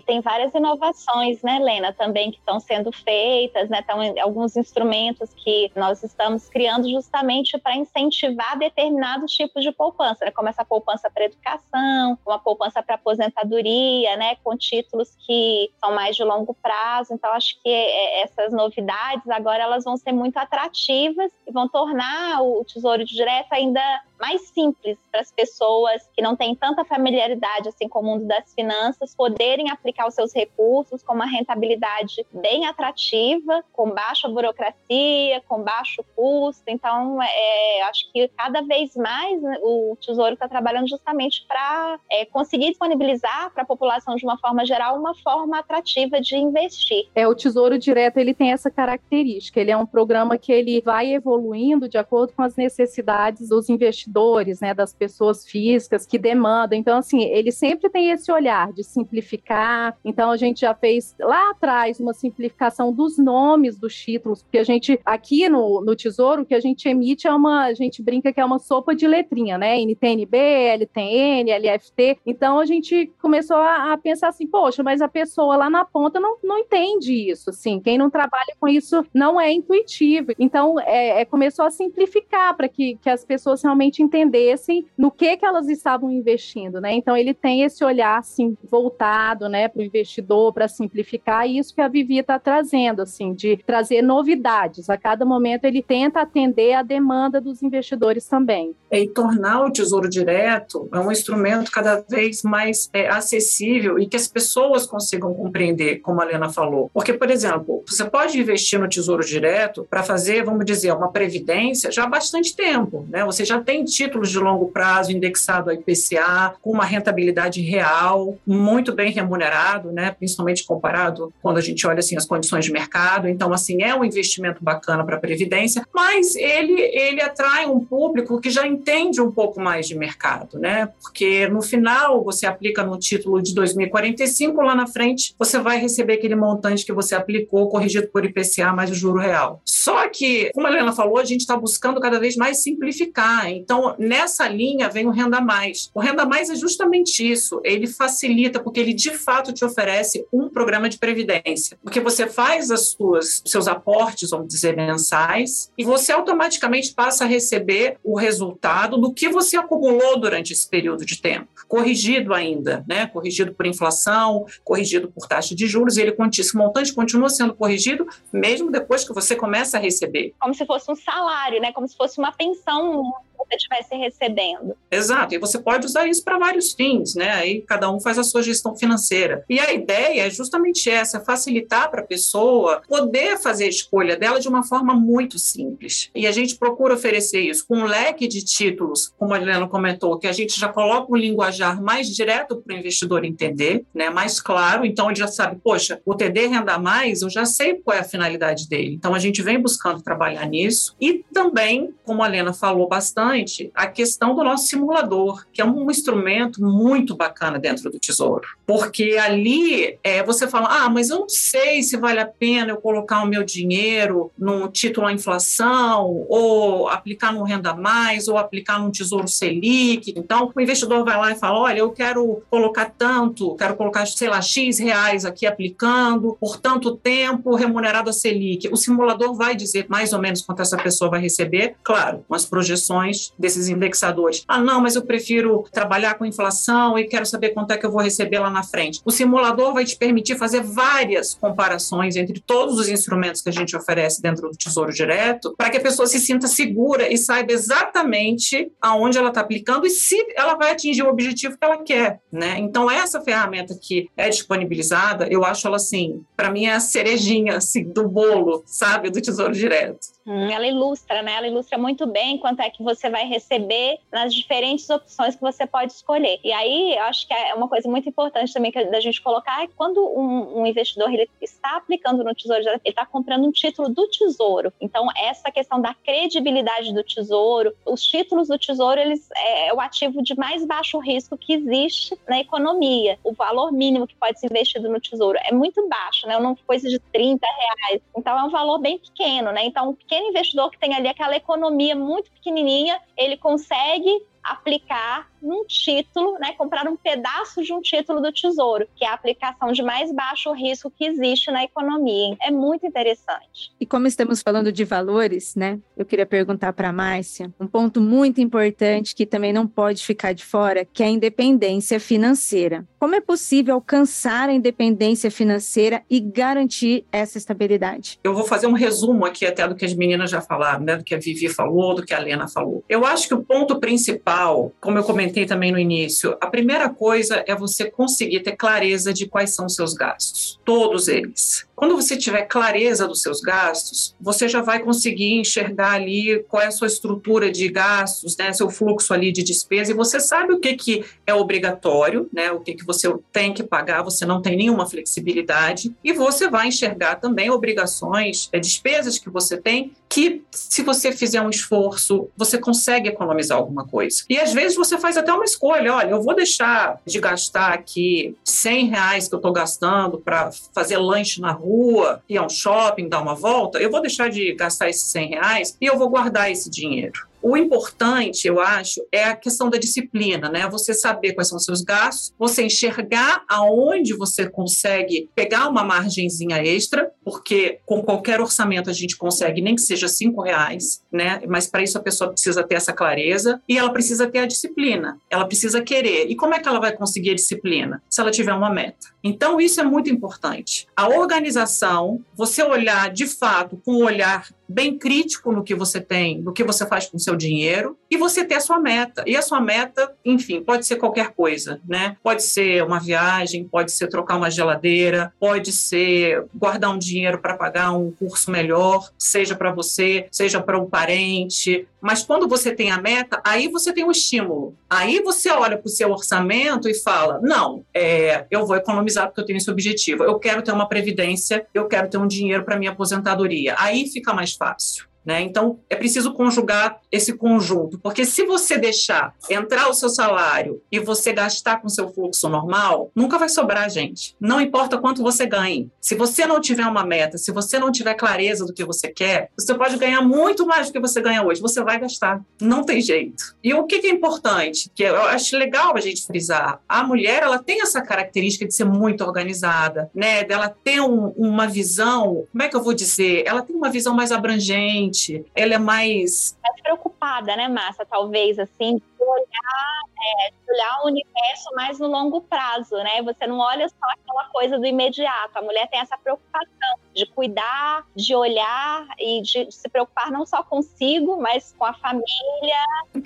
tem 0.00 0.20
várias 0.20 0.52
inovações, 0.52 1.40
né, 1.42 1.60
Lena, 1.60 1.92
também 1.92 2.32
que 2.32 2.38
estão 2.38 2.58
sendo 2.58 2.90
feitas, 2.90 3.68
né? 3.68 3.78
Estão 3.80 4.00
alguns 4.20 4.56
instrumentos 4.56 5.32
que 5.34 5.70
nós 5.76 6.02
estamos 6.02 6.48
criando 6.48 6.90
justamente 6.90 7.56
para 7.58 7.76
incentivar 7.76 8.58
determinados 8.58 9.32
tipos 9.32 9.62
de 9.62 9.70
poupança, 9.70 10.24
né? 10.24 10.32
como 10.32 10.48
essa 10.48 10.64
poupança 10.64 11.08
para 11.08 11.26
educação, 11.26 12.18
uma 12.26 12.38
poupança 12.38 12.82
para 12.82 12.96
aposentadoria, 12.96 14.16
né? 14.16 14.36
Com 14.42 14.56
títulos 14.56 15.16
que 15.24 15.70
são 15.78 15.94
mais 15.94 16.16
de 16.16 16.24
longo 16.24 16.52
prazo. 16.54 17.14
Então, 17.14 17.30
acho 17.32 17.60
que 17.62 17.68
é, 17.68 18.22
essas 18.22 18.52
novidades 18.52 19.28
agora 19.30 19.62
elas 19.62 19.84
vão 19.84 19.96
ser 19.96 20.12
muito 20.12 20.36
atrativas 20.36 21.30
e 21.46 21.52
vão 21.52 21.68
tornar 21.68 22.42
o 22.42 22.64
Tesouro 22.64 23.04
Direto 23.04 23.52
ainda 23.52 23.80
mais 24.18 24.48
simples 24.48 24.98
para 25.10 25.20
as 25.20 25.30
pessoas 25.30 26.08
que 26.14 26.22
não 26.22 26.34
têm 26.34 26.54
tanta 26.54 26.84
familiaridade 26.84 27.68
assim 27.68 27.88
com 27.88 28.00
o 28.00 28.02
mundo 28.02 28.26
das 28.26 28.52
finanças 28.54 29.14
poderem 29.14 29.70
aplicar 29.76 30.06
os 30.06 30.14
seus 30.14 30.34
recursos 30.34 31.02
com 31.02 31.14
uma 31.14 31.26
rentabilidade 31.26 32.26
bem 32.32 32.66
atrativa, 32.66 33.64
com 33.72 33.90
baixa 33.90 34.28
burocracia, 34.28 35.42
com 35.48 35.62
baixo 35.62 36.04
custo. 36.14 36.64
Então, 36.66 37.22
é, 37.22 37.82
acho 37.82 38.10
que 38.12 38.28
cada 38.36 38.62
vez 38.62 38.96
mais 38.96 39.40
né, 39.40 39.58
o 39.62 39.96
Tesouro 40.00 40.34
está 40.34 40.48
trabalhando 40.48 40.88
justamente 40.88 41.44
para 41.46 41.98
é, 42.10 42.24
conseguir 42.24 42.70
disponibilizar 42.70 43.52
para 43.52 43.62
a 43.62 43.66
população 43.66 44.16
de 44.16 44.24
uma 44.24 44.38
forma 44.38 44.64
geral 44.64 44.98
uma 44.98 45.14
forma 45.14 45.58
atrativa 45.58 46.20
de 46.20 46.36
investir. 46.36 47.08
É 47.14 47.26
o 47.28 47.34
Tesouro 47.34 47.78
Direto 47.78 48.18
ele 48.18 48.34
tem 48.34 48.52
essa 48.52 48.70
característica. 48.70 49.60
Ele 49.60 49.70
é 49.70 49.76
um 49.76 49.86
programa 49.86 50.38
que 50.38 50.52
ele 50.52 50.80
vai 50.80 51.12
evoluindo 51.12 51.88
de 51.88 51.98
acordo 51.98 52.32
com 52.32 52.42
as 52.42 52.56
necessidades 52.56 53.48
dos 53.48 53.68
investidores, 53.68 54.60
né, 54.60 54.74
das 54.74 54.92
pessoas 54.92 55.46
físicas 55.46 56.06
que 56.06 56.18
demandam. 56.18 56.78
Então, 56.78 56.98
assim, 56.98 57.22
ele 57.22 57.52
sempre 57.52 57.90
tem 57.90 58.10
esse 58.10 58.30
olhar 58.32 58.72
de 58.72 58.82
simplificar 58.82 59.65
então 60.04 60.30
a 60.30 60.36
gente 60.36 60.60
já 60.60 60.74
fez 60.74 61.14
lá 61.18 61.50
atrás 61.50 62.00
uma 62.00 62.14
simplificação 62.14 62.92
dos 62.92 63.18
nomes 63.18 63.78
dos 63.78 63.94
títulos, 63.94 64.42
porque 64.42 64.58
a 64.58 64.64
gente 64.64 64.98
aqui 65.04 65.48
no, 65.48 65.80
no 65.80 65.96
Tesouro 65.96 66.42
o 66.42 66.46
que 66.46 66.54
a 66.54 66.60
gente 66.60 66.88
emite 66.88 67.26
é 67.26 67.32
uma, 67.32 67.64
a 67.64 67.74
gente 67.74 68.02
brinca 68.02 68.32
que 68.32 68.40
é 68.40 68.44
uma 68.44 68.58
sopa 68.58 68.94
de 68.94 69.06
letrinha, 69.06 69.58
né? 69.58 69.80
NTNB, 69.80 70.36
LTN, 70.36 71.50
LFT. 71.50 72.18
Então 72.26 72.58
a 72.58 72.64
gente 72.64 73.12
começou 73.20 73.56
a, 73.56 73.92
a 73.92 73.96
pensar 73.96 74.28
assim, 74.28 74.46
poxa, 74.46 74.82
mas 74.82 75.00
a 75.00 75.08
pessoa 75.08 75.56
lá 75.56 75.70
na 75.70 75.84
ponta 75.84 76.20
não, 76.20 76.36
não 76.42 76.58
entende 76.58 77.12
isso, 77.30 77.50
assim. 77.50 77.80
Quem 77.80 77.98
não 77.98 78.10
trabalha 78.10 78.54
com 78.58 78.68
isso 78.68 79.04
não 79.12 79.40
é 79.40 79.52
intuitivo. 79.52 80.32
Então 80.38 80.78
é, 80.80 81.20
é 81.20 81.24
começou 81.24 81.64
a 81.64 81.70
simplificar 81.70 82.56
para 82.56 82.68
que, 82.68 82.96
que 82.96 83.10
as 83.10 83.24
pessoas 83.24 83.62
realmente 83.62 84.02
entendessem 84.02 84.86
no 84.96 85.10
que 85.10 85.36
que 85.36 85.44
elas 85.44 85.68
estavam 85.68 86.10
investindo, 86.10 86.80
né? 86.80 86.92
Então 86.94 87.16
ele 87.16 87.34
tem 87.34 87.62
esse 87.62 87.84
olhar 87.84 88.18
assim 88.18 88.56
voltado, 88.70 89.48
né? 89.48 89.55
Né, 89.56 89.68
para 89.68 89.80
o 89.80 89.84
investidor, 89.84 90.52
para 90.52 90.68
simplificar, 90.68 91.48
e 91.48 91.58
isso 91.58 91.74
que 91.74 91.80
a 91.80 91.88
Vivi 91.88 92.18
está 92.18 92.38
trazendo, 92.38 93.00
assim, 93.00 93.32
de 93.32 93.56
trazer 93.66 94.02
novidades. 94.02 94.90
A 94.90 94.98
cada 94.98 95.24
momento 95.24 95.64
ele 95.64 95.82
tenta 95.82 96.20
atender 96.20 96.74
a 96.74 96.82
demanda 96.82 97.40
dos 97.40 97.62
investidores 97.62 98.26
também. 98.26 98.74
É, 98.90 99.00
e 99.00 99.08
tornar 99.08 99.64
o 99.64 99.72
Tesouro 99.72 100.08
Direto 100.08 100.88
é 100.92 100.98
um 100.98 101.10
instrumento 101.10 101.70
cada 101.70 102.04
vez 102.08 102.42
mais 102.42 102.88
é, 102.92 103.08
acessível 103.08 103.98
e 103.98 104.06
que 104.06 104.16
as 104.16 104.28
pessoas 104.28 104.86
consigam 104.86 105.32
compreender, 105.34 105.96
como 106.00 106.20
a 106.20 106.24
Lena 106.24 106.48
falou. 106.50 106.90
Porque, 106.92 107.12
por 107.12 107.30
exemplo, 107.30 107.82
você 107.86 108.04
pode 108.04 108.38
investir 108.38 108.78
no 108.78 108.88
Tesouro 108.88 109.24
Direto 109.24 109.86
para 109.88 110.02
fazer, 110.02 110.44
vamos 110.44 110.64
dizer, 110.64 110.92
uma 110.92 111.10
previdência 111.10 111.90
já 111.90 112.04
há 112.04 112.06
bastante 112.06 112.54
tempo, 112.54 113.06
né? 113.08 113.24
Você 113.24 113.44
já 113.44 113.60
tem 113.60 113.84
títulos 113.84 114.30
de 114.30 114.38
longo 114.38 114.68
prazo 114.68 115.12
indexado 115.12 115.70
a 115.70 115.74
IPCA, 115.74 116.54
com 116.60 116.70
uma 116.72 116.84
rentabilidade 116.84 117.60
real, 117.62 118.36
muito 118.46 118.92
bem 118.92 119.10
remunerada 119.10 119.45
remunerado, 119.46 119.92
né, 119.92 120.10
principalmente 120.10 120.64
comparado 120.64 121.32
quando 121.40 121.58
a 121.58 121.60
gente 121.60 121.86
olha 121.86 122.00
assim 122.00 122.16
as 122.16 122.26
condições 122.26 122.64
de 122.64 122.72
mercado. 122.72 123.28
Então, 123.28 123.52
assim, 123.52 123.82
é 123.82 123.94
um 123.94 124.04
investimento 124.04 124.62
bacana 124.62 125.04
para 125.04 125.16
a 125.16 125.20
previdência, 125.20 125.86
mas 125.94 126.34
ele 126.34 126.76
ele 126.76 127.20
atrai 127.20 127.66
um 127.66 127.80
público 127.80 128.40
que 128.40 128.50
já 128.50 128.66
entende 128.66 129.20
um 129.20 129.30
pouco 129.30 129.60
mais 129.60 129.86
de 129.86 129.96
mercado, 129.96 130.58
né? 130.58 130.88
Porque 131.00 131.48
no 131.48 131.62
final 131.62 132.22
você 132.24 132.46
aplica 132.46 132.82
no 132.82 132.98
título 132.98 133.42
de 133.42 133.54
2045, 133.54 134.60
lá 134.62 134.74
na 134.74 134.86
frente 134.86 135.34
você 135.38 135.58
vai 135.58 135.78
receber 135.78 136.14
aquele 136.14 136.34
montante 136.34 136.84
que 136.84 136.92
você 136.92 137.14
aplicou 137.14 137.68
corrigido 137.68 138.08
por 138.08 138.24
IPCA 138.24 138.72
mais 138.72 138.90
o 138.90 138.94
juro 138.94 139.18
real. 139.18 139.62
Só 139.86 140.08
que, 140.08 140.50
como 140.52 140.66
a 140.66 140.70
Helena 140.70 140.92
falou, 140.92 141.16
a 141.16 141.24
gente 141.24 141.42
está 141.42 141.56
buscando 141.56 142.00
cada 142.00 142.18
vez 142.18 142.34
mais 142.34 142.60
simplificar. 142.60 143.48
Então, 143.48 143.94
nessa 144.00 144.48
linha 144.48 144.88
vem 144.88 145.06
o 145.06 145.10
Renda 145.10 145.40
Mais. 145.40 145.92
O 145.94 146.00
Renda 146.00 146.26
Mais 146.26 146.50
é 146.50 146.56
justamente 146.56 147.20
isso. 147.30 147.60
Ele 147.62 147.86
facilita 147.86 148.58
porque 148.58 148.80
ele 148.80 148.92
de 148.92 149.12
fato 149.12 149.52
te 149.52 149.64
oferece 149.64 150.26
um 150.32 150.48
programa 150.48 150.88
de 150.88 150.98
previdência, 150.98 151.78
porque 151.84 152.00
você 152.00 152.26
faz 152.26 152.72
as 152.72 152.88
suas 152.88 153.40
seus 153.46 153.68
aportes, 153.68 154.30
vamos 154.30 154.48
dizer, 154.48 154.74
mensais, 154.74 155.70
e 155.78 155.84
você 155.84 156.10
automaticamente 156.10 156.92
passa 156.92 157.22
a 157.22 157.28
receber 157.28 157.96
o 158.02 158.18
resultado 158.18 158.98
do 158.98 159.12
que 159.12 159.28
você 159.28 159.56
acumulou 159.56 160.18
durante 160.18 160.52
esse 160.52 160.68
período 160.68 161.06
de 161.06 161.22
tempo, 161.22 161.46
corrigido 161.68 162.34
ainda, 162.34 162.84
né? 162.88 163.06
Corrigido 163.06 163.54
por 163.54 163.64
inflação, 163.64 164.46
corrigido 164.64 165.06
por 165.12 165.28
taxa 165.28 165.54
de 165.54 165.68
juros, 165.68 165.96
e 165.96 166.00
ele 166.00 166.16
esse 166.38 166.56
montante 166.56 166.92
continua 166.92 167.28
sendo 167.28 167.54
corrigido 167.54 168.04
mesmo 168.32 168.68
depois 168.68 169.04
que 169.04 169.14
você 169.14 169.36
começa 169.36 169.75
a 169.76 169.80
receber. 169.80 170.34
Como 170.38 170.54
se 170.54 170.64
fosse 170.66 170.90
um 170.90 170.96
salário, 170.96 171.60
né? 171.60 171.72
Como 171.72 171.86
se 171.86 171.96
fosse 171.96 172.18
uma 172.18 172.32
pensão 172.32 173.12
você 173.36 173.56
estivesse 173.56 173.94
recebendo. 173.94 174.76
Exato, 174.90 175.34
e 175.34 175.38
você 175.38 175.58
pode 175.58 175.86
usar 175.86 176.06
isso 176.06 176.24
para 176.24 176.38
vários 176.38 176.72
fins, 176.72 177.14
né? 177.14 177.32
Aí 177.32 177.62
cada 177.62 177.90
um 177.90 178.00
faz 178.00 178.18
a 178.18 178.24
sua 178.24 178.42
gestão 178.42 178.76
financeira. 178.76 179.44
E 179.48 179.58
a 179.58 179.72
ideia 179.72 180.26
é 180.26 180.30
justamente 180.30 180.88
essa, 180.90 181.20
facilitar 181.20 181.90
para 181.90 182.00
a 182.00 182.06
pessoa 182.06 182.82
poder 182.88 183.38
fazer 183.38 183.64
a 183.64 183.68
escolha 183.68 184.16
dela 184.16 184.40
de 184.40 184.48
uma 184.48 184.62
forma 184.62 184.94
muito 184.94 185.38
simples. 185.38 186.10
E 186.14 186.26
a 186.26 186.32
gente 186.32 186.56
procura 186.56 186.94
oferecer 186.94 187.40
isso 187.40 187.66
com 187.66 187.78
um 187.78 187.84
leque 187.84 188.26
de 188.28 188.44
títulos, 188.44 189.12
como 189.18 189.34
a 189.34 189.40
Helena 189.40 189.68
comentou, 189.68 190.18
que 190.18 190.26
a 190.26 190.32
gente 190.32 190.58
já 190.58 190.68
coloca 190.68 191.12
um 191.12 191.16
linguajar 191.16 191.82
mais 191.82 192.08
direto 192.08 192.56
para 192.56 192.74
o 192.74 192.78
investidor 192.78 193.24
entender, 193.24 193.84
né? 193.94 194.10
Mais 194.10 194.40
claro, 194.40 194.84
então 194.84 195.10
ele 195.10 195.18
já 195.18 195.28
sabe, 195.28 195.58
poxa, 195.62 196.00
o 196.04 196.14
TD 196.14 196.46
renda 196.46 196.78
mais, 196.78 197.22
eu 197.22 197.30
já 197.30 197.44
sei 197.44 197.74
qual 197.74 197.96
é 197.96 198.00
a 198.00 198.04
finalidade 198.04 198.68
dele. 198.68 198.94
Então 198.94 199.14
a 199.14 199.18
gente 199.18 199.42
vem 199.42 199.60
buscando 199.60 200.02
trabalhar 200.02 200.46
nisso 200.46 200.94
e 201.00 201.24
também, 201.32 201.94
como 202.04 202.22
a 202.22 202.28
Helena 202.28 202.52
falou 202.52 202.88
bastante, 202.88 203.25
a 203.74 203.86
questão 203.86 204.34
do 204.34 204.44
nosso 204.44 204.66
simulador, 204.66 205.46
que 205.52 205.60
é 205.60 205.64
um 205.64 205.90
instrumento 205.90 206.62
muito 206.62 207.16
bacana 207.16 207.58
dentro 207.58 207.90
do 207.90 207.98
Tesouro, 207.98 208.46
porque 208.66 209.16
ali 209.20 209.98
é, 210.02 210.22
você 210.22 210.48
fala, 210.48 210.84
ah, 210.84 210.88
mas 210.88 211.10
eu 211.10 211.20
não 211.20 211.28
sei 211.28 211.82
se 211.82 211.96
vale 211.96 212.20
a 212.20 212.26
pena 212.26 212.72
eu 212.72 212.76
colocar 212.76 213.22
o 213.22 213.26
meu 213.26 213.44
dinheiro 213.44 214.30
num 214.38 214.68
título 214.68 215.06
à 215.06 215.12
inflação 215.12 216.26
ou 216.28 216.88
aplicar 216.88 217.32
no 217.32 217.42
renda 217.42 217.74
mais 217.74 218.28
ou 218.28 218.36
aplicar 218.38 218.80
num 218.80 218.90
Tesouro 218.90 219.28
Selic. 219.28 220.12
Então 220.16 220.52
o 220.54 220.60
investidor 220.60 221.04
vai 221.04 221.16
lá 221.16 221.32
e 221.32 221.38
fala, 221.38 221.58
olha, 221.58 221.78
eu 221.78 221.90
quero 221.90 222.42
colocar 222.50 222.92
tanto, 222.96 223.54
quero 223.56 223.76
colocar, 223.76 224.06
sei 224.06 224.28
lá, 224.28 224.40
X 224.40 224.78
reais 224.78 225.24
aqui 225.24 225.46
aplicando 225.46 226.36
por 226.40 226.58
tanto 226.58 226.96
tempo 226.96 227.54
remunerado 227.54 228.10
a 228.10 228.12
Selic. 228.12 228.68
O 228.68 228.76
simulador 228.76 229.34
vai 229.34 229.54
dizer 229.54 229.86
mais 229.88 230.12
ou 230.12 230.20
menos 230.20 230.42
quanto 230.42 230.62
essa 230.62 230.76
pessoa 230.76 231.10
vai 231.10 231.20
receber, 231.20 231.76
claro, 231.82 232.24
com 232.28 232.34
as 232.34 232.44
projeções 232.44 233.15
desses 233.38 233.68
indexadores. 233.68 234.44
Ah, 234.46 234.60
não, 234.60 234.80
mas 234.80 234.96
eu 234.96 235.02
prefiro 235.02 235.64
trabalhar 235.72 236.14
com 236.14 236.24
inflação 236.24 236.98
e 236.98 237.06
quero 237.06 237.26
saber 237.26 237.50
quanto 237.50 237.70
é 237.72 237.76
que 237.76 237.86
eu 237.86 237.90
vou 237.90 238.02
receber 238.02 238.38
lá 238.38 238.50
na 238.50 238.62
frente. 238.62 239.00
O 239.04 239.10
simulador 239.10 239.72
vai 239.72 239.84
te 239.84 239.96
permitir 239.96 240.36
fazer 240.36 240.62
várias 240.62 241.34
comparações 241.34 242.16
entre 242.16 242.40
todos 242.40 242.78
os 242.78 242.88
instrumentos 242.88 243.42
que 243.42 243.48
a 243.48 243.52
gente 243.52 243.76
oferece 243.76 244.20
dentro 244.20 244.50
do 244.50 244.56
Tesouro 244.56 244.92
Direto, 244.92 245.54
para 245.56 245.70
que 245.70 245.76
a 245.76 245.80
pessoa 245.80 246.06
se 246.06 246.20
sinta 246.20 246.46
segura 246.46 247.12
e 247.12 247.16
saiba 247.16 247.52
exatamente 247.52 248.70
aonde 248.80 249.18
ela 249.18 249.28
está 249.28 249.40
aplicando 249.40 249.86
e 249.86 249.90
se 249.90 250.16
ela 250.34 250.54
vai 250.54 250.72
atingir 250.72 251.02
o 251.02 251.08
objetivo 251.08 251.56
que 251.58 251.64
ela 251.64 251.78
quer, 251.82 252.20
né? 252.30 252.58
Então 252.58 252.90
essa 252.90 253.20
ferramenta 253.20 253.76
que 253.80 254.08
é 254.16 254.28
disponibilizada, 254.28 255.26
eu 255.30 255.44
acho 255.44 255.66
ela 255.66 255.76
assim, 255.76 256.22
para 256.36 256.50
mim 256.50 256.66
é 256.66 256.74
a 256.74 256.80
cerejinha 256.80 257.56
assim, 257.56 257.84
do 257.84 258.08
bolo, 258.08 258.62
sabe, 258.66 259.10
do 259.10 259.20
Tesouro 259.20 259.52
Direto. 259.52 260.15
Hum, 260.26 260.50
ela 260.50 260.66
ilustra, 260.66 261.22
né? 261.22 261.34
Ela 261.34 261.46
ilustra 261.46 261.78
muito 261.78 262.04
bem 262.04 262.36
quanto 262.38 262.60
é 262.60 262.68
que 262.68 262.82
você 262.82 263.08
vai 263.08 263.24
receber 263.28 263.98
nas 264.10 264.34
diferentes 264.34 264.90
opções 264.90 265.36
que 265.36 265.40
você 265.40 265.66
pode 265.66 265.92
escolher. 265.92 266.40
E 266.42 266.52
aí, 266.52 266.94
eu 266.94 267.02
acho 267.04 267.28
que 267.28 267.32
é 267.32 267.54
uma 267.54 267.68
coisa 267.68 267.88
muito 267.88 268.08
importante 268.08 268.52
também 268.52 268.72
que 268.72 268.84
da 268.86 268.98
gente 268.98 269.22
colocar 269.22 269.62
é 269.62 269.68
quando 269.76 270.04
um, 270.04 270.62
um 270.62 270.66
investidor 270.66 271.12
ele 271.12 271.30
está 271.40 271.76
aplicando 271.76 272.24
no 272.24 272.34
Tesouro 272.34 272.60
ele 272.60 272.80
está 272.84 273.06
comprando 273.06 273.46
um 273.46 273.52
título 273.52 273.88
do 273.88 274.08
Tesouro. 274.08 274.72
Então, 274.80 275.06
essa 275.16 275.50
questão 275.52 275.80
da 275.80 275.94
credibilidade 275.94 276.92
do 276.92 277.04
Tesouro, 277.04 277.72
os 277.84 278.02
títulos 278.02 278.48
do 278.48 278.58
Tesouro, 278.58 279.00
eles 279.00 279.28
é, 279.36 279.68
é 279.68 279.74
o 279.74 279.80
ativo 279.80 280.22
de 280.22 280.36
mais 280.36 280.66
baixo 280.66 280.98
risco 280.98 281.38
que 281.38 281.52
existe 281.52 282.18
na 282.28 282.40
economia. 282.40 283.16
O 283.22 283.32
valor 283.32 283.70
mínimo 283.70 284.08
que 284.08 284.16
pode 284.16 284.40
ser 284.40 284.46
investido 284.50 284.88
no 284.88 285.00
Tesouro 285.00 285.38
é 285.44 285.52
muito 285.52 285.88
baixo, 285.88 286.26
né? 286.26 286.36
Não 286.40 286.56
coisa 286.56 286.88
de 286.88 286.98
30 286.98 287.46
reais. 287.46 288.02
Então, 288.16 288.36
é 288.36 288.42
um 288.42 288.50
valor 288.50 288.78
bem 288.78 288.98
pequeno, 288.98 289.52
né? 289.52 289.64
Então, 289.64 289.96
pequeno 290.16 290.28
investidor 290.28 290.70
que 290.70 290.78
tem 290.78 290.94
ali 290.94 291.08
aquela 291.08 291.36
economia 291.36 291.94
muito 291.94 292.30
pequenininha, 292.30 292.98
ele 293.16 293.36
consegue 293.36 294.10
aplicar 294.52 295.28
num 295.40 295.64
título, 295.64 296.38
né, 296.40 296.52
comprar 296.58 296.88
um 296.88 296.96
pedaço 296.96 297.62
de 297.62 297.72
um 297.72 297.80
título 297.80 298.20
do 298.20 298.32
Tesouro, 298.32 298.88
que 298.96 299.04
é 299.04 299.08
a 299.08 299.14
aplicação 299.14 299.70
de 299.72 299.82
mais 299.82 300.12
baixo 300.12 300.52
risco 300.52 300.90
que 300.90 301.04
existe 301.04 301.50
na 301.50 301.62
economia. 301.64 302.36
É 302.42 302.50
muito 302.50 302.86
interessante. 302.86 303.72
E 303.80 303.86
como 303.86 304.06
estamos 304.06 304.42
falando 304.42 304.72
de 304.72 304.84
valores, 304.84 305.54
né, 305.54 305.78
eu 305.96 306.04
queria 306.04 306.26
perguntar 306.26 306.72
para 306.72 306.88
a 306.88 306.92
Márcia 306.92 307.52
um 307.60 307.66
ponto 307.66 308.00
muito 308.00 308.40
importante 308.40 309.14
que 309.14 309.24
também 309.24 309.52
não 309.52 309.66
pode 309.66 310.04
ficar 310.04 310.32
de 310.32 310.44
fora, 310.44 310.84
que 310.84 311.02
é 311.02 311.06
a 311.06 311.10
independência 311.10 312.00
financeira. 312.00 312.86
Como 312.98 313.14
é 313.14 313.20
possível 313.20 313.74
alcançar 313.74 314.48
a 314.48 314.52
independência 314.52 315.30
financeira 315.30 316.02
e 316.10 316.18
garantir 316.18 317.04
essa 317.12 317.38
estabilidade? 317.38 318.18
Eu 318.24 318.34
vou 318.34 318.44
fazer 318.44 318.66
um 318.66 318.72
resumo 318.72 319.24
aqui 319.24 319.46
até 319.46 319.66
do 319.68 319.76
que 319.76 319.84
as 319.84 319.94
meninas 319.94 320.30
já 320.30 320.40
falaram, 320.40 320.84
né, 320.84 320.96
do 320.96 321.04
que 321.04 321.14
a 321.14 321.18
Vivi 321.18 321.48
falou, 321.48 321.94
do 321.94 322.04
que 322.04 322.14
a 322.14 322.18
Lena 322.18 322.48
falou. 322.48 322.84
Eu 322.88 323.04
acho 323.04 323.28
que 323.28 323.34
o 323.34 323.44
ponto 323.44 323.78
principal, 323.78 324.35
como 324.80 324.98
eu 324.98 325.04
comentei 325.04 325.26
comentei 325.26 325.44
também 325.44 325.72
no 325.72 325.78
início, 325.78 326.36
a 326.40 326.46
primeira 326.46 326.88
coisa 326.88 327.44
é 327.46 327.54
você 327.54 327.90
conseguir 327.90 328.40
ter 328.40 328.52
clareza 328.52 329.12
de 329.12 329.26
quais 329.26 329.50
são 329.50 329.66
os 329.66 329.74
seus 329.74 329.92
gastos, 329.92 330.58
todos 330.64 331.08
eles. 331.08 331.66
Quando 331.74 331.94
você 331.94 332.16
tiver 332.16 332.42
clareza 332.42 333.06
dos 333.06 333.20
seus 333.20 333.40
gastos, 333.40 334.14
você 334.18 334.48
já 334.48 334.62
vai 334.62 334.78
conseguir 334.80 335.34
enxergar 335.34 335.92
ali 335.92 336.42
qual 336.48 336.62
é 336.62 336.66
a 336.66 336.70
sua 336.70 336.86
estrutura 336.86 337.50
de 337.50 337.68
gastos, 337.68 338.34
né, 338.36 338.50
seu 338.52 338.70
fluxo 338.70 339.12
ali 339.12 339.30
de 339.30 339.42
despesa, 339.42 339.90
e 339.92 339.94
você 339.94 340.18
sabe 340.18 340.54
o 340.54 340.58
que, 340.58 340.74
que 340.74 341.04
é 341.26 341.34
obrigatório, 341.34 342.28
né, 342.32 342.50
o 342.50 342.60
que, 342.60 342.74
que 342.74 342.84
você 342.84 343.12
tem 343.30 343.52
que 343.52 343.62
pagar, 343.62 344.02
você 344.02 344.24
não 344.24 344.40
tem 344.40 344.56
nenhuma 344.56 344.86
flexibilidade, 344.86 345.94
e 346.02 346.14
você 346.14 346.48
vai 346.48 346.68
enxergar 346.68 347.16
também 347.16 347.50
obrigações, 347.50 348.48
é, 348.52 348.58
despesas 348.58 349.18
que 349.18 349.28
você 349.28 349.58
tem, 349.58 349.92
que 350.08 350.42
se 350.50 350.82
você 350.82 351.12
fizer 351.12 351.40
um 351.42 351.50
esforço, 351.50 352.28
você 352.36 352.58
consegue 352.58 353.08
economizar 353.08 353.58
alguma 353.58 353.86
coisa. 353.86 354.24
E 354.28 354.38
às 354.38 354.52
vezes 354.52 354.76
você 354.76 354.98
faz 354.98 355.16
até 355.16 355.32
uma 355.32 355.44
escolha, 355.44 355.94
olha, 355.94 356.10
eu 356.10 356.22
vou 356.22 356.34
deixar 356.34 357.00
de 357.04 357.20
gastar 357.20 357.72
aqui 357.72 358.36
100 358.44 358.86
reais 358.86 359.28
que 359.28 359.34
eu 359.34 359.38
estou 359.38 359.52
gastando 359.52 360.18
para 360.18 360.50
fazer 360.74 360.96
lanche 360.98 361.40
na 361.40 361.52
rua, 361.52 362.22
ir 362.28 362.38
a 362.38 362.44
um 362.44 362.48
shopping, 362.48 363.08
dar 363.08 363.20
uma 363.20 363.34
volta, 363.34 363.78
eu 363.78 363.90
vou 363.90 364.00
deixar 364.00 364.30
de 364.30 364.54
gastar 364.54 364.88
esses 364.88 365.04
100 365.10 365.28
reais 365.28 365.76
e 365.80 365.86
eu 365.86 365.98
vou 365.98 366.08
guardar 366.08 366.50
esse 366.50 366.70
dinheiro. 366.70 367.26
O 367.48 367.56
importante, 367.56 368.48
eu 368.48 368.58
acho, 368.58 369.00
é 369.12 369.22
a 369.22 369.36
questão 369.36 369.70
da 369.70 369.78
disciplina, 369.78 370.48
né? 370.48 370.68
Você 370.68 370.92
saber 370.92 371.32
quais 371.32 371.46
são 371.46 371.58
os 371.58 371.64
seus 371.64 371.80
gastos, 371.80 372.34
você 372.36 372.64
enxergar 372.64 373.44
aonde 373.48 374.14
você 374.14 374.50
consegue 374.50 375.30
pegar 375.32 375.68
uma 375.68 375.84
margenzinha 375.84 376.56
extra, 376.56 377.08
porque 377.24 377.78
com 377.86 378.02
qualquer 378.02 378.40
orçamento 378.40 378.90
a 378.90 378.92
gente 378.92 379.16
consegue, 379.16 379.62
nem 379.62 379.76
que 379.76 379.82
seja 379.82 380.08
cinco 380.08 380.42
reais, 380.42 381.04
né? 381.12 381.40
Mas 381.46 381.68
para 381.68 381.84
isso 381.84 381.96
a 381.96 382.02
pessoa 382.02 382.32
precisa 382.32 382.64
ter 382.64 382.74
essa 382.74 382.92
clareza 382.92 383.62
e 383.68 383.78
ela 383.78 383.92
precisa 383.92 384.26
ter 384.26 384.40
a 384.40 384.46
disciplina, 384.46 385.16
ela 385.30 385.46
precisa 385.46 385.80
querer. 385.80 386.28
E 386.28 386.34
como 386.34 386.52
é 386.52 386.58
que 386.58 386.66
ela 386.66 386.80
vai 386.80 386.96
conseguir 386.96 387.30
a 387.30 387.36
disciplina? 387.36 388.02
Se 388.10 388.20
ela 388.20 388.32
tiver 388.32 388.54
uma 388.54 388.70
meta. 388.70 389.06
Então, 389.22 389.60
isso 389.60 389.80
é 389.80 389.84
muito 389.84 390.10
importante. 390.10 390.88
A 390.96 391.08
organização, 391.08 392.24
você 392.34 392.62
olhar 392.62 393.08
de 393.12 393.26
fato 393.28 393.80
com 393.84 393.92
um 393.92 394.04
olhar 394.04 394.48
bem 394.68 394.98
crítico 394.98 395.52
no 395.52 395.62
que 395.62 395.74
você 395.74 396.00
tem, 396.00 396.38
no 396.40 396.52
que 396.52 396.64
você 396.64 396.86
faz 396.86 397.06
com 397.06 397.16
o 397.16 397.20
seu 397.20 397.36
dinheiro, 397.36 397.96
e 398.10 398.16
você 398.16 398.44
ter 398.44 398.56
a 398.56 398.60
sua 398.60 398.78
meta. 398.78 399.22
E 399.26 399.36
a 399.36 399.42
sua 399.42 399.60
meta, 399.60 400.12
enfim, 400.24 400.62
pode 400.62 400.86
ser 400.86 400.96
qualquer 400.96 401.32
coisa, 401.32 401.80
né? 401.86 402.16
Pode 402.22 402.42
ser 402.42 402.82
uma 402.82 403.00
viagem, 403.00 403.64
pode 403.64 403.92
ser 403.92 404.08
trocar 404.08 404.36
uma 404.36 404.50
geladeira, 404.50 405.32
pode 405.38 405.72
ser 405.72 406.44
guardar 406.54 406.94
um 406.94 406.98
dinheiro 406.98 407.38
para 407.38 407.56
pagar 407.56 407.92
um 407.92 408.10
curso 408.10 408.50
melhor, 408.50 409.10
seja 409.18 409.54
para 409.54 409.72
você, 409.72 410.26
seja 410.30 410.60
para 410.60 410.78
um 410.78 410.88
parente. 410.88 411.86
Mas 412.06 412.22
quando 412.22 412.46
você 412.46 412.72
tem 412.72 412.92
a 412.92 413.02
meta, 413.02 413.40
aí 413.44 413.66
você 413.66 413.92
tem 413.92 414.04
o 414.04 414.12
estímulo. 414.12 414.76
Aí 414.88 415.20
você 415.20 415.50
olha 415.50 415.76
para 415.76 415.88
o 415.88 415.90
seu 415.90 416.08
orçamento 416.12 416.88
e 416.88 416.94
fala: 416.94 417.40
não, 417.42 417.84
é, 417.92 418.46
eu 418.48 418.64
vou 418.64 418.76
economizar 418.76 419.26
porque 419.26 419.40
eu 419.40 419.44
tenho 419.44 419.56
esse 419.56 419.68
objetivo. 419.68 420.22
Eu 420.22 420.38
quero 420.38 420.62
ter 420.62 420.70
uma 420.70 420.88
previdência, 420.88 421.66
eu 421.74 421.88
quero 421.88 422.08
ter 422.08 422.18
um 422.18 422.26
dinheiro 422.28 422.64
para 422.64 422.78
minha 422.78 422.92
aposentadoria. 422.92 423.74
Aí 423.76 424.06
fica 424.06 424.32
mais 424.32 424.52
fácil. 424.52 425.08
Né? 425.26 425.42
Então, 425.42 425.80
é 425.90 425.96
preciso 425.96 426.32
conjugar 426.32 427.00
esse 427.10 427.32
conjunto, 427.32 427.98
porque 427.98 428.24
se 428.24 428.46
você 428.46 428.78
deixar 428.78 429.34
entrar 429.50 429.88
o 429.88 429.94
seu 429.94 430.08
salário 430.08 430.80
e 430.90 431.00
você 431.00 431.32
gastar 431.32 431.82
com 431.82 431.88
seu 431.88 432.08
fluxo 432.12 432.48
normal, 432.48 433.10
nunca 433.12 433.36
vai 433.36 433.48
sobrar, 433.48 433.90
gente. 433.90 434.36
Não 434.40 434.60
importa 434.60 434.98
quanto 434.98 435.24
você 435.24 435.44
ganhe. 435.44 435.90
Se 436.00 436.14
você 436.14 436.46
não 436.46 436.60
tiver 436.60 436.86
uma 436.86 437.04
meta, 437.04 437.38
se 437.38 437.50
você 437.50 437.76
não 437.76 437.90
tiver 437.90 438.14
clareza 438.14 438.64
do 438.64 438.72
que 438.72 438.84
você 438.84 439.08
quer, 439.08 439.50
você 439.58 439.74
pode 439.74 439.96
ganhar 439.96 440.22
muito 440.22 440.64
mais 440.64 440.86
do 440.86 440.92
que 440.92 441.00
você 441.00 441.20
ganha 441.20 441.42
hoje. 441.42 441.60
Você 441.60 441.82
vai 441.82 441.98
gastar. 441.98 442.40
Não 442.60 442.84
tem 442.84 443.00
jeito. 443.00 443.56
E 443.64 443.74
o 443.74 443.84
que 443.84 443.96
é 443.96 444.10
importante, 444.10 444.88
que 444.94 445.02
eu 445.02 445.22
acho 445.22 445.56
legal 445.56 445.96
a 445.96 446.00
gente 446.00 446.24
frisar, 446.24 446.80
a 446.88 447.02
mulher 447.02 447.42
ela 447.42 447.58
tem 447.58 447.82
essa 447.82 448.00
característica 448.00 448.64
de 448.64 448.72
ser 448.72 448.84
muito 448.84 449.24
organizada, 449.24 450.08
né? 450.14 450.44
Dela 450.44 450.68
ter 450.68 451.00
um, 451.00 451.32
uma 451.36 451.66
visão, 451.66 452.46
como 452.52 452.62
é 452.62 452.68
que 452.68 452.76
eu 452.76 452.82
vou 452.82 452.94
dizer? 452.94 453.42
Ela 453.44 453.62
tem 453.62 453.74
uma 453.74 453.90
visão 453.90 454.14
mais 454.14 454.30
abrangente 454.30 455.15
ela 455.54 455.74
é 455.74 455.78
mais. 455.78 456.56
Mais 456.62 456.80
preocupada, 456.82 457.56
né, 457.56 457.68
Massa? 457.68 458.04
Talvez, 458.04 458.58
assim, 458.58 459.00
olhar 459.18 460.06
É, 460.18 460.72
olhar 460.72 461.02
o 461.02 461.06
universo 461.06 461.74
mais 461.74 461.98
no 461.98 462.08
longo 462.08 462.40
prazo, 462.40 462.96
né? 462.96 463.22
Você 463.22 463.46
não 463.46 463.58
olha 463.58 463.88
só 463.88 464.10
aquela 464.10 464.44
coisa 464.48 464.78
do 464.78 464.86
imediato. 464.86 465.56
A 465.58 465.62
mulher 465.62 465.88
tem 465.88 466.00
essa 466.00 466.16
preocupação 466.18 467.05
de 467.16 467.26
cuidar, 467.26 468.04
de 468.14 468.34
olhar 468.34 469.06
e 469.18 469.40
de 469.40 469.66
se 469.70 469.88
preocupar 469.88 470.30
não 470.30 470.44
só 470.44 470.62
consigo, 470.62 471.40
mas 471.40 471.74
com 471.76 471.86
a 471.86 471.94
família. 471.94 472.24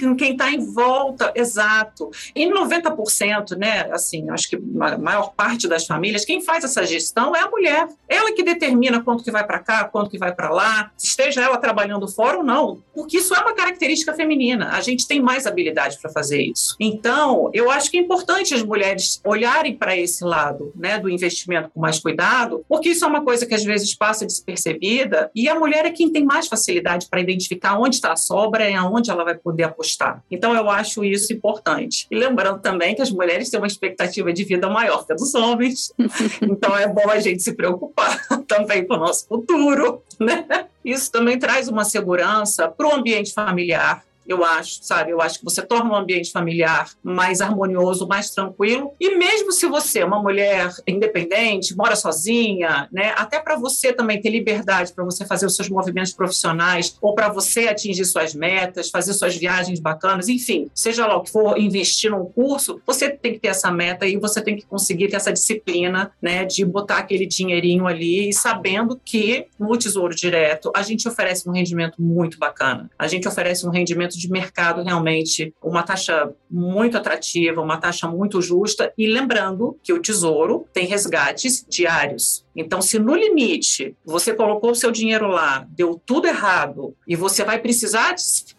Com 0.00 0.14
quem 0.14 0.32
está 0.32 0.50
em 0.50 0.72
volta, 0.72 1.32
exato. 1.34 2.10
E 2.34 2.46
90%, 2.46 3.56
né? 3.56 3.90
Assim, 3.92 4.30
acho 4.30 4.48
que 4.48 4.56
a 4.56 4.96
maior 4.96 5.32
parte 5.34 5.66
das 5.66 5.86
famílias, 5.86 6.24
quem 6.24 6.40
faz 6.40 6.62
essa 6.62 6.86
gestão 6.86 7.34
é 7.34 7.40
a 7.40 7.50
mulher. 7.50 7.88
Ela 8.08 8.32
que 8.32 8.44
determina 8.44 9.02
quanto 9.02 9.24
que 9.24 9.30
vai 9.30 9.44
para 9.44 9.58
cá, 9.58 9.84
quanto 9.84 10.10
que 10.10 10.18
vai 10.18 10.32
para 10.32 10.50
lá, 10.50 10.92
esteja 10.96 11.42
ela 11.42 11.58
trabalhando 11.58 12.06
fora 12.06 12.38
ou 12.38 12.44
não, 12.44 12.82
porque 12.94 13.18
isso 13.18 13.34
é 13.34 13.40
uma 13.40 13.54
característica 13.54 14.14
feminina. 14.14 14.70
A 14.70 14.80
gente 14.80 15.06
tem 15.06 15.20
mais 15.20 15.46
habilidade 15.46 15.98
para 16.00 16.10
fazer 16.10 16.40
isso. 16.42 16.76
Então, 16.78 17.50
eu 17.52 17.70
acho 17.70 17.90
que 17.90 17.98
é 17.98 18.00
importante 18.00 18.54
as 18.54 18.62
mulheres 18.62 19.20
olharem 19.24 19.74
para 19.74 19.96
esse 19.96 20.22
lado, 20.22 20.72
né, 20.76 20.98
do 20.98 21.10
investimento 21.10 21.70
com 21.70 21.80
mais 21.80 21.98
cuidado, 21.98 22.64
porque 22.68 22.90
isso 22.90 23.04
é 23.04 23.08
uma 23.08 23.24
coisa 23.24 23.46
que 23.46 23.54
às 23.54 23.64
vezes 23.64 23.79
passa 23.96 24.26
despercebida 24.26 25.30
e 25.34 25.48
a 25.48 25.54
mulher 25.54 25.86
é 25.86 25.90
quem 25.90 26.10
tem 26.10 26.24
mais 26.24 26.46
facilidade 26.46 27.06
para 27.08 27.20
identificar 27.20 27.78
onde 27.78 27.96
está 27.96 28.12
a 28.12 28.16
sobra 28.16 28.68
e 28.68 28.74
aonde 28.74 29.10
ela 29.10 29.24
vai 29.24 29.34
poder 29.34 29.64
apostar. 29.64 30.22
Então, 30.30 30.54
eu 30.54 30.68
acho 30.70 31.04
isso 31.04 31.32
importante. 31.32 32.06
E 32.10 32.16
lembrando 32.16 32.60
também 32.60 32.94
que 32.94 33.02
as 33.02 33.10
mulheres 33.10 33.50
têm 33.50 33.60
uma 33.60 33.66
expectativa 33.66 34.32
de 34.32 34.44
vida 34.44 34.68
maior 34.68 35.06
que 35.06 35.12
a 35.12 35.16
dos 35.16 35.34
homens, 35.34 35.92
então 36.42 36.76
é 36.76 36.86
bom 36.86 37.08
a 37.08 37.20
gente 37.20 37.42
se 37.42 37.54
preocupar 37.54 38.20
também 38.46 38.86
com 38.86 38.94
o 38.94 38.98
nosso 38.98 39.26
futuro, 39.26 40.02
né? 40.18 40.66
Isso 40.84 41.10
também 41.10 41.38
traz 41.38 41.68
uma 41.68 41.84
segurança 41.84 42.68
para 42.68 42.86
o 42.86 42.94
ambiente 42.94 43.34
familiar, 43.34 44.02
eu 44.32 44.44
acho, 44.44 44.78
sabe? 44.82 45.10
Eu 45.10 45.20
acho 45.20 45.38
que 45.38 45.44
você 45.44 45.62
torna 45.62 45.90
o 45.90 45.96
ambiente 45.96 46.30
familiar 46.30 46.90
mais 47.02 47.40
harmonioso, 47.40 48.06
mais 48.06 48.30
tranquilo. 48.30 48.92
E 49.00 49.16
mesmo 49.16 49.52
se 49.52 49.66
você 49.66 50.00
é 50.00 50.04
uma 50.04 50.22
mulher 50.22 50.72
independente, 50.86 51.76
mora 51.76 51.96
sozinha, 51.96 52.88
né? 52.92 53.12
Até 53.16 53.40
para 53.40 53.56
você 53.56 53.92
também 53.92 54.20
ter 54.20 54.30
liberdade 54.30 54.92
para 54.92 55.04
você 55.04 55.24
fazer 55.24 55.46
os 55.46 55.56
seus 55.56 55.68
movimentos 55.68 56.12
profissionais 56.12 56.96
ou 57.00 57.14
para 57.14 57.28
você 57.28 57.68
atingir 57.68 58.04
suas 58.04 58.34
metas, 58.34 58.90
fazer 58.90 59.12
suas 59.12 59.36
viagens 59.36 59.80
bacanas, 59.80 60.28
enfim, 60.28 60.70
seja 60.74 61.06
lá 61.06 61.16
o 61.16 61.22
que 61.22 61.30
for, 61.30 61.58
investir 61.58 62.10
num 62.10 62.24
curso, 62.24 62.80
você 62.86 63.10
tem 63.10 63.32
que 63.34 63.40
ter 63.40 63.48
essa 63.48 63.70
meta 63.70 64.06
e 64.06 64.16
você 64.16 64.40
tem 64.40 64.56
que 64.56 64.64
conseguir 64.64 65.08
ter 65.08 65.16
essa 65.16 65.32
disciplina, 65.32 66.12
né? 66.20 66.44
De 66.44 66.64
botar 66.64 66.98
aquele 66.98 67.26
dinheirinho 67.26 67.86
ali 67.86 68.28
e 68.28 68.32
sabendo 68.32 69.00
que 69.04 69.46
no 69.58 69.76
Tesouro 69.76 70.14
Direto 70.14 70.70
a 70.74 70.82
gente 70.82 71.08
oferece 71.08 71.48
um 71.48 71.52
rendimento 71.52 72.00
muito 72.00 72.38
bacana. 72.38 72.90
A 72.98 73.06
gente 73.06 73.26
oferece 73.26 73.66
um 73.66 73.70
rendimento 73.70 74.18
de 74.20 74.30
mercado 74.30 74.82
realmente 74.82 75.54
uma 75.62 75.82
taxa 75.82 76.32
muito 76.50 76.96
atrativa, 76.96 77.60
uma 77.60 77.78
taxa 77.78 78.06
muito 78.06 78.42
justa. 78.42 78.92
E 78.96 79.06
lembrando 79.06 79.78
que 79.82 79.92
o 79.92 80.00
Tesouro 80.00 80.66
tem 80.72 80.86
resgates 80.86 81.64
diários. 81.68 82.44
Então, 82.54 82.82
se 82.82 82.98
no 82.98 83.14
limite 83.14 83.96
você 84.04 84.34
colocou 84.34 84.70
o 84.70 84.74
seu 84.74 84.90
dinheiro 84.90 85.28
lá, 85.28 85.66
deu 85.70 86.00
tudo 86.04 86.26
errado 86.26 86.94
e 87.06 87.14
você 87.16 87.44
vai 87.44 87.58
precisar 87.58 88.14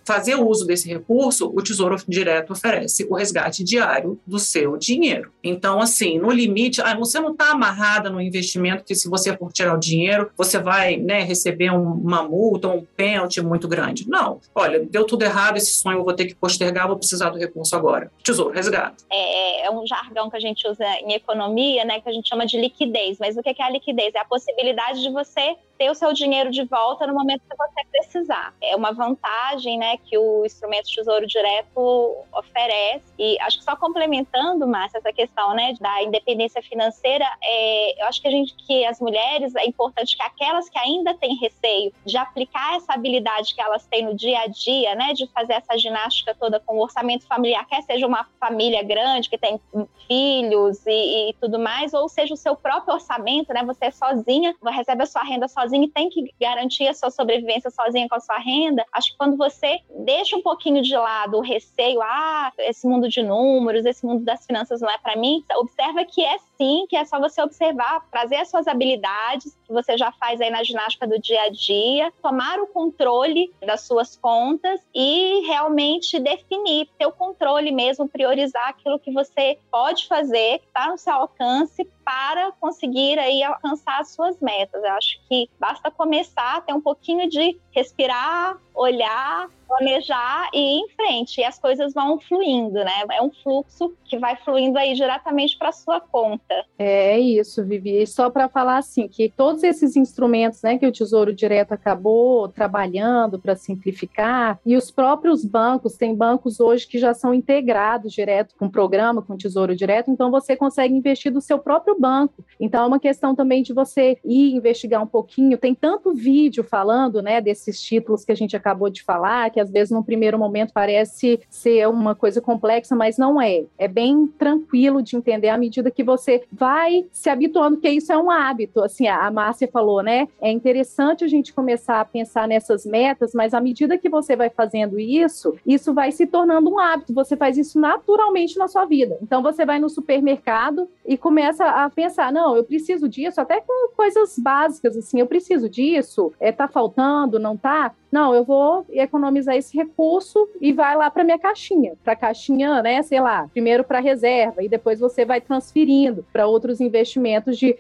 fazer 0.06 0.36
uso 0.36 0.66
desse 0.66 0.88
recurso, 0.88 1.52
o 1.54 1.62
Tesouro 1.62 1.96
Direto 2.08 2.54
oferece 2.54 3.06
o 3.10 3.16
resgate 3.16 3.64
diário 3.64 4.20
do 4.26 4.40
seu 4.40 4.78
dinheiro. 4.78 5.32
Então, 5.44 5.80
assim, 5.80 6.18
no 6.18 6.32
limite, 6.32 6.82
ah, 6.82 6.96
você 6.96 7.20
não 7.20 7.32
está 7.32 7.52
amarrada 7.52 8.10
no 8.10 8.22
investimento 8.22 8.84
que 8.84 8.96
se 8.96 9.10
você 9.10 9.36
for 9.36 9.52
tirar 9.52 9.76
o 9.76 9.80
dinheiro, 9.80 10.32
você 10.38 10.58
vai 10.60 10.98
né, 10.98 11.22
receber 11.22 11.70
uma 11.72 12.24
multa, 12.24 12.68
um 12.68 12.86
pênalti 12.96 13.42
muito 13.42 13.68
grande. 13.68 14.08
Não. 14.10 14.40
Olha, 14.56 14.80
deu 14.80 15.06
tudo 15.06 15.24
errado, 15.24 15.58
esse 15.58 15.74
sonho 15.74 16.00
eu 16.00 16.04
vou 16.04 16.14
ter 16.14 16.26
que 16.26 16.36
postergar, 16.36 16.88
vou 16.88 16.98
precisar 16.98 17.30
do 17.30 17.38
recurso 17.38 17.76
agora. 17.76 18.12
Tesouro, 18.24 18.54
resgate. 18.54 19.04
É, 19.12 19.66
é 19.66 19.72
um 19.72 19.86
jargão 19.86 20.30
que 20.30 20.38
a 20.38 20.40
gente 20.40 20.68
usa 20.68 20.86
em 21.02 21.14
economia, 21.14 21.86
né, 21.86 22.00
que 22.00 22.10
a 22.10 22.14
gente 22.14 22.28
chama 22.28 22.46
de 22.46 22.60
liquidez. 22.60 23.18
Mas 23.20 23.38
o 23.38 23.42
que 23.42 23.50
é 23.50 23.64
a 23.64 23.70
liquidez? 23.70 23.81
É 24.16 24.20
a 24.20 24.26
possibilidade 24.26 25.02
de 25.02 25.10
você 25.10 25.56
ter 25.82 25.90
o 25.90 25.96
seu 25.96 26.14
dinheiro 26.14 26.52
de 26.52 26.64
volta 26.64 27.08
no 27.08 27.14
momento 27.16 27.42
que 27.50 27.58
você 27.58 27.84
precisar. 27.90 28.54
É 28.62 28.76
uma 28.76 28.92
vantagem, 28.92 29.80
né, 29.80 29.98
que 29.98 30.16
o 30.16 30.46
instrumento 30.46 30.86
Tesouro 30.86 31.26
Direto 31.26 32.16
oferece. 32.32 33.12
E 33.18 33.36
acho 33.42 33.58
que 33.58 33.64
só 33.64 33.76
complementando, 33.76 34.68
Márcia, 34.68 35.00
essa 35.00 35.12
questão, 35.12 35.56
né, 35.56 35.74
da 35.82 36.04
independência 36.04 36.62
financeira, 36.62 37.26
é, 37.44 38.00
eu 38.00 38.06
acho 38.06 38.22
que 38.22 38.28
a 38.28 38.32
gente, 38.32 38.56
que 38.58 38.86
as 38.86 39.00
mulheres, 39.02 39.56
é 39.56 39.66
importante 39.66 40.16
que 40.16 40.22
aquelas 40.22 40.70
que 40.70 40.78
ainda 40.78 41.16
têm 41.16 41.36
receio 41.38 41.92
de 42.06 42.16
aplicar 42.16 42.76
essa 42.76 42.94
habilidade 42.94 43.56
que 43.56 43.62
elas 43.62 43.84
têm 43.88 44.06
no 44.06 44.14
dia 44.14 44.42
a 44.42 44.48
dia, 44.48 44.94
né, 44.94 45.14
de 45.14 45.26
fazer 45.34 45.54
essa 45.54 45.76
ginástica 45.80 46.36
toda 46.40 46.60
com 46.60 46.76
o 46.76 46.84
orçamento 46.84 47.26
familiar, 47.26 47.66
quer 47.66 47.82
seja 47.82 48.06
uma 48.06 48.28
família 48.40 48.84
grande 48.84 49.28
que 49.28 49.38
tem 49.38 49.60
filhos 50.08 50.86
e, 50.86 51.30
e 51.30 51.34
tudo 51.42 51.58
mais, 51.58 51.92
ou 51.92 52.08
seja 52.08 52.36
o 52.36 52.38
seu 52.38 52.56
próprio 52.56 52.94
orçamento, 52.94 53.52
né, 53.52 53.64
você 53.64 53.86
é 53.86 53.92
sozinha, 53.92 54.56
recebe 54.64 55.02
a 55.02 55.08
sua 55.08 55.24
renda 55.24 55.48
sozinha 55.48 55.71
e 55.74 55.88
tem 55.90 56.10
que 56.10 56.34
garantir 56.40 56.88
a 56.88 56.94
sua 56.94 57.10
sobrevivência 57.10 57.70
sozinha 57.70 58.08
com 58.08 58.16
a 58.16 58.20
sua 58.20 58.38
renda, 58.38 58.86
acho 58.92 59.12
que 59.12 59.18
quando 59.18 59.38
você 59.38 59.80
deixa 60.06 60.36
um 60.36 60.42
pouquinho 60.42 60.82
de 60.82 60.96
lado 60.96 61.38
o 61.38 61.42
receio, 61.42 62.02
ah, 62.02 62.52
esse 62.60 62.88
mundo 62.88 63.08
de 63.08 63.22
números, 63.24 63.86
esse 63.86 64.06
mundo 64.06 64.24
das 64.24 64.46
finanças 64.46 64.82
não 64.82 64.90
é 64.90 64.98
para 64.98 65.16
mim, 65.16 65.44
observa 65.58 66.04
que 66.06 66.24
é 66.24 66.38
sim, 66.62 66.86
que 66.88 66.96
é 66.96 67.04
só 67.04 67.20
você 67.20 67.42
observar, 67.42 68.08
trazer 68.12 68.36
as 68.36 68.50
suas 68.50 68.68
habilidades 68.68 69.58
que 69.66 69.74
você 69.74 69.98
já 69.98 70.12
faz 70.12 70.40
aí 70.40 70.52
na 70.52 70.64
ginástica 70.64 71.08
do 71.08 71.20
dia 71.20 71.42
a 71.42 71.50
dia, 71.50 72.14
tomar 72.22 72.60
o 72.60 72.68
controle 72.68 73.52
das 73.66 73.82
suas 73.82 74.16
contas 74.16 74.80
e 74.94 75.42
realmente 75.48 76.20
definir, 76.20 76.88
ter 77.00 77.08
o 77.08 77.12
controle 77.12 77.72
mesmo, 77.72 78.08
priorizar 78.08 78.70
aquilo 78.70 79.00
que 79.00 79.12
você 79.12 79.58
pode 79.72 80.08
fazer, 80.08 80.60
que 80.60 80.68
está 80.68 80.88
no 80.88 81.00
seu 81.00 81.14
alcance 81.14 81.84
para 82.06 82.52
conseguir 82.60 83.18
aí 83.18 83.42
alcançar 83.42 84.00
as 84.00 84.12
suas 84.12 84.40
metas. 84.40 84.84
Eu 84.84 84.92
acho 84.92 85.20
que 85.28 85.50
basta 85.60 85.90
começar, 85.90 86.62
ter 86.62 86.74
um 86.74 86.82
pouquinho 86.82 87.28
de 87.28 87.60
respirar, 87.72 88.58
olhar, 88.82 89.48
planejar 89.68 90.50
e 90.54 90.60
ir 90.60 90.80
em 90.80 90.90
frente. 90.90 91.40
E 91.40 91.44
as 91.44 91.58
coisas 91.58 91.94
vão 91.94 92.20
fluindo, 92.20 92.84
né? 92.84 93.04
É 93.12 93.22
um 93.22 93.32
fluxo 93.32 93.94
que 94.04 94.18
vai 94.18 94.36
fluindo 94.36 94.78
aí 94.78 94.94
diretamente 94.94 95.58
para 95.58 95.72
sua 95.72 96.02
conta. 96.02 96.66
É 96.78 97.18
isso, 97.18 97.64
Vivi. 97.64 98.02
E 98.02 98.08
só 98.08 98.30
para 98.30 98.50
falar 98.50 98.78
assim, 98.78 99.08
que 99.08 99.30
todos 99.30 99.64
esses 99.64 99.96
instrumentos, 99.96 100.62
né, 100.62 100.78
que 100.78 100.86
o 100.86 100.92
Tesouro 100.92 101.34
Direto 101.34 101.74
acabou 101.74 102.50
trabalhando 102.50 103.40
para 103.40 103.56
simplificar, 103.56 104.60
e 104.66 104.76
os 104.76 104.92
próprios 104.92 105.46
bancos, 105.46 105.96
tem 105.96 106.14
bancos 106.14 106.60
hoje 106.60 106.88
que 106.88 106.98
já 106.98 107.14
são 107.14 107.34
integrados 107.34 108.12
direto 108.12 108.56
com 108.58 108.66
o 108.66 108.72
programa, 108.72 109.22
com 109.22 109.34
o 109.34 109.38
Tesouro 109.38 109.76
Direto, 109.76 110.12
então 110.12 110.30
você 110.30 110.56
consegue 110.56 110.94
investir 110.94 111.32
do 111.32 111.40
seu 111.40 111.58
próprio 111.60 111.98
banco. 111.98 112.44
Então 112.60 112.84
é 112.84 112.88
uma 112.88 113.00
questão 113.00 113.34
também 113.34 113.64
de 113.64 113.74
você 113.74 114.18
ir 114.26 114.56
investigar 114.56 115.02
um 115.02 115.08
pouquinho. 115.08 115.58
Tem 115.58 115.74
tanto 115.74 116.14
vídeo 116.14 116.64
falando, 116.64 117.22
né, 117.22 117.40
desses 117.40 117.82
títulos 117.82 118.26
que 118.26 118.32
a 118.32 118.36
gente 118.36 118.56
acabou 118.56 118.71
de 118.90 119.04
falar, 119.04 119.50
que 119.50 119.60
às 119.60 119.70
vezes 119.70 119.92
no 119.92 120.04
primeiro 120.04 120.38
momento 120.38 120.72
parece 120.74 121.40
ser 121.50 121.88
uma 121.88 122.16
coisa 122.16 122.42
complexa, 122.42 122.96
mas 122.96 123.18
não 123.18 123.42
é. 123.42 123.66
É 123.78 123.88
bem 123.88 124.28
tranquilo 124.28 125.02
de 125.02 125.16
entender 125.16 125.50
à 125.50 125.58
medida 125.58 125.92
que 125.92 126.04
você 126.04 126.44
vai 126.52 127.06
se 127.12 127.30
habituando, 127.30 127.78
que 127.78 127.90
isso 127.90 128.12
é 128.12 128.18
um 128.18 128.32
hábito. 128.32 128.82
Assim, 128.84 129.08
a 129.08 129.30
Márcia 129.32 129.68
falou, 129.68 130.02
né? 130.02 130.28
É 130.42 130.52
interessante 130.52 131.24
a 131.24 131.28
gente 131.28 131.54
começar 131.54 132.02
a 132.02 132.06
pensar 132.06 132.48
nessas 132.48 132.86
metas, 132.86 133.34
mas 133.34 133.54
à 133.54 133.62
medida 133.62 133.98
que 133.98 134.10
você 134.10 134.36
vai 134.36 134.50
fazendo 134.50 135.00
isso, 135.00 135.56
isso 135.66 135.94
vai 135.94 136.12
se 136.12 136.26
tornando 136.26 136.70
um 136.70 136.80
hábito. 136.80 137.14
Você 137.14 137.36
faz 137.36 137.58
isso 137.58 137.80
naturalmente 137.80 138.58
na 138.58 138.68
sua 138.68 138.86
vida. 138.86 139.18
Então 139.22 139.42
você 139.42 139.66
vai 139.66 139.80
no 139.80 139.90
supermercado 139.90 140.88
e 141.06 141.18
começa 141.18 141.66
a 141.66 141.90
pensar, 141.90 142.32
não, 142.32 142.56
eu 142.56 142.64
preciso 142.64 143.08
disso, 143.08 143.40
até 143.42 143.62
com 143.62 143.90
coisas 143.96 144.38
básicas, 144.38 144.96
assim, 144.98 145.20
eu 145.20 145.28
preciso 145.28 145.70
disso, 145.70 146.34
é, 146.40 146.52
tá 146.52 146.68
faltando, 146.68 147.40
não 147.40 147.58
tá? 147.58 147.94
Não, 148.12 148.36
eu 148.36 148.44
vou 148.44 148.51
economizar 148.90 149.56
esse 149.56 149.76
recurso 149.76 150.48
e 150.60 150.72
vai 150.72 150.96
lá 150.96 151.10
para 151.10 151.24
minha 151.24 151.40
caixinha, 151.40 151.94
para 152.04 152.16
caixinha, 152.16 152.82
né, 152.82 153.02
sei 153.02 153.20
lá, 153.20 153.48
primeiro 153.52 153.84
para 153.84 154.00
reserva 154.00 154.64
e 154.64 154.70
depois 154.70 155.00
você 155.00 155.26
vai 155.26 155.42
transferindo 155.42 156.26
para 156.32 156.48
outros 156.48 156.82
investimentos 156.82 157.58
de, 157.58 157.78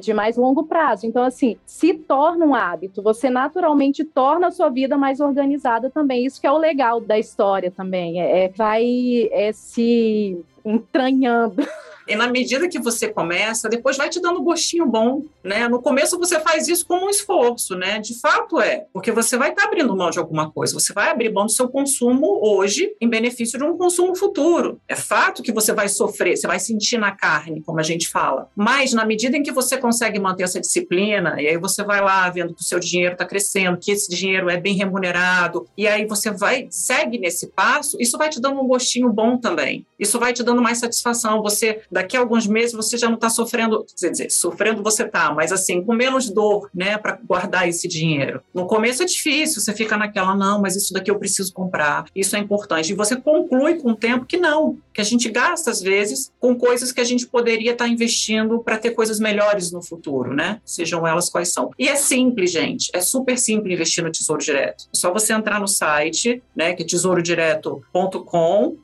de 0.00 0.14
mais 0.14 0.36
longo 0.36 0.64
prazo. 0.64 1.06
Então, 1.06 1.22
assim, 1.22 1.56
se 1.64 1.94
torna 1.94 2.44
um 2.44 2.54
hábito, 2.54 3.02
você 3.02 3.30
naturalmente 3.30 4.04
torna 4.04 4.48
a 4.48 4.50
sua 4.50 4.68
vida 4.68 4.96
mais 4.96 5.20
organizada 5.20 5.90
também. 5.90 6.24
Isso 6.24 6.40
que 6.40 6.46
é 6.46 6.52
o 6.52 6.58
legal 6.58 7.00
da 7.00 7.18
história 7.18 7.70
também, 7.70 8.20
é, 8.20 8.44
é 8.44 8.48
vai 8.48 9.28
é, 9.32 9.52
se 9.52 10.44
entranhando. 10.64 11.66
E 12.06 12.14
na 12.14 12.28
medida 12.28 12.68
que 12.68 12.78
você 12.78 13.08
começa, 13.08 13.68
depois 13.68 13.96
vai 13.96 14.08
te 14.08 14.20
dando 14.20 14.40
um 14.40 14.44
gostinho 14.44 14.86
bom, 14.86 15.22
né? 15.42 15.68
No 15.68 15.80
começo 15.80 16.18
você 16.18 16.38
faz 16.40 16.68
isso 16.68 16.86
como 16.86 17.06
um 17.06 17.10
esforço, 17.10 17.74
né? 17.74 17.98
De 17.98 18.18
fato 18.20 18.60
é, 18.60 18.86
porque 18.92 19.10
você 19.10 19.36
vai 19.36 19.50
estar 19.50 19.62
tá 19.62 19.68
abrindo 19.68 19.96
mão 19.96 20.10
de 20.10 20.18
alguma 20.18 20.50
coisa, 20.50 20.74
você 20.74 20.92
vai 20.92 21.10
abrir 21.10 21.32
mão 21.32 21.46
do 21.46 21.52
seu 21.52 21.68
consumo 21.68 22.40
hoje 22.42 22.94
em 23.00 23.08
benefício 23.08 23.58
de 23.58 23.64
um 23.64 23.76
consumo 23.76 24.14
futuro. 24.14 24.80
É 24.86 24.94
fato 24.94 25.42
que 25.42 25.52
você 25.52 25.72
vai 25.72 25.88
sofrer, 25.88 26.36
você 26.36 26.46
vai 26.46 26.58
sentir 26.58 26.98
na 26.98 27.12
carne, 27.12 27.62
como 27.62 27.80
a 27.80 27.82
gente 27.82 28.08
fala. 28.08 28.48
Mas 28.54 28.92
na 28.92 29.04
medida 29.04 29.36
em 29.36 29.42
que 29.42 29.52
você 29.52 29.78
consegue 29.78 30.18
manter 30.18 30.42
essa 30.42 30.60
disciplina, 30.60 31.40
e 31.40 31.48
aí 31.48 31.56
você 31.56 31.82
vai 31.82 32.02
lá 32.02 32.28
vendo 32.28 32.54
que 32.54 32.60
o 32.60 32.64
seu 32.64 32.78
dinheiro 32.78 33.14
está 33.14 33.24
crescendo, 33.24 33.78
que 33.78 33.90
esse 33.90 34.10
dinheiro 34.14 34.50
é 34.50 34.58
bem 34.58 34.74
remunerado, 34.74 35.66
e 35.76 35.88
aí 35.88 36.06
você 36.06 36.30
vai, 36.30 36.66
segue 36.70 37.18
nesse 37.18 37.48
passo, 37.48 37.96
isso 37.98 38.18
vai 38.18 38.28
te 38.28 38.40
dando 38.40 38.60
um 38.60 38.66
gostinho 38.66 39.10
bom 39.10 39.38
também. 39.38 39.86
Isso 39.98 40.18
vai 40.18 40.32
te 40.32 40.42
dando 40.42 40.53
mais 40.62 40.78
satisfação. 40.78 41.42
Você 41.42 41.82
daqui 41.90 42.16
a 42.16 42.20
alguns 42.20 42.46
meses 42.46 42.72
você 42.72 42.96
já 42.96 43.08
não 43.08 43.14
está 43.14 43.28
sofrendo, 43.28 43.84
quer 43.98 44.10
dizer, 44.10 44.30
sofrendo 44.30 44.82
você 44.82 45.04
está, 45.04 45.32
mas 45.32 45.52
assim, 45.52 45.82
com 45.82 45.94
menos 45.94 46.30
dor, 46.30 46.70
né, 46.74 46.98
para 46.98 47.18
guardar 47.26 47.68
esse 47.68 47.86
dinheiro. 47.88 48.42
No 48.52 48.66
começo 48.66 49.02
é 49.02 49.06
difícil, 49.06 49.60
você 49.60 49.72
fica 49.72 49.96
naquela, 49.96 50.34
não, 50.34 50.60
mas 50.60 50.76
isso 50.76 50.92
daqui 50.92 51.10
eu 51.10 51.18
preciso 51.18 51.52
comprar, 51.52 52.06
isso 52.14 52.36
é 52.36 52.38
importante. 52.38 52.92
E 52.92 52.96
você 52.96 53.16
conclui 53.16 53.74
com 53.76 53.90
o 53.90 53.96
tempo 53.96 54.26
que 54.26 54.36
não, 54.36 54.78
que 54.92 55.00
a 55.00 55.04
gente 55.04 55.28
gasta 55.28 55.70
às 55.70 55.80
vezes 55.80 56.32
com 56.38 56.54
coisas 56.54 56.92
que 56.92 57.00
a 57.00 57.04
gente 57.04 57.26
poderia 57.26 57.72
estar 57.72 57.84
tá 57.84 57.90
investindo 57.90 58.60
para 58.60 58.78
ter 58.78 58.90
coisas 58.90 59.18
melhores 59.18 59.72
no 59.72 59.82
futuro, 59.82 60.34
né? 60.34 60.60
Sejam 60.64 61.06
elas 61.06 61.28
quais 61.28 61.52
são. 61.52 61.70
E 61.78 61.88
é 61.88 61.96
simples, 61.96 62.50
gente, 62.50 62.90
é 62.92 63.00
super 63.00 63.38
simples 63.38 63.74
investir 63.74 64.04
no 64.04 64.10
Tesouro 64.10 64.42
Direto. 64.42 64.84
É 64.92 64.96
só 64.96 65.12
você 65.12 65.32
entrar 65.32 65.60
no 65.60 65.68
site, 65.68 66.42
né, 66.54 66.74
que 66.74 66.82
é 66.82 66.86
tesourodireto.com 66.86 68.76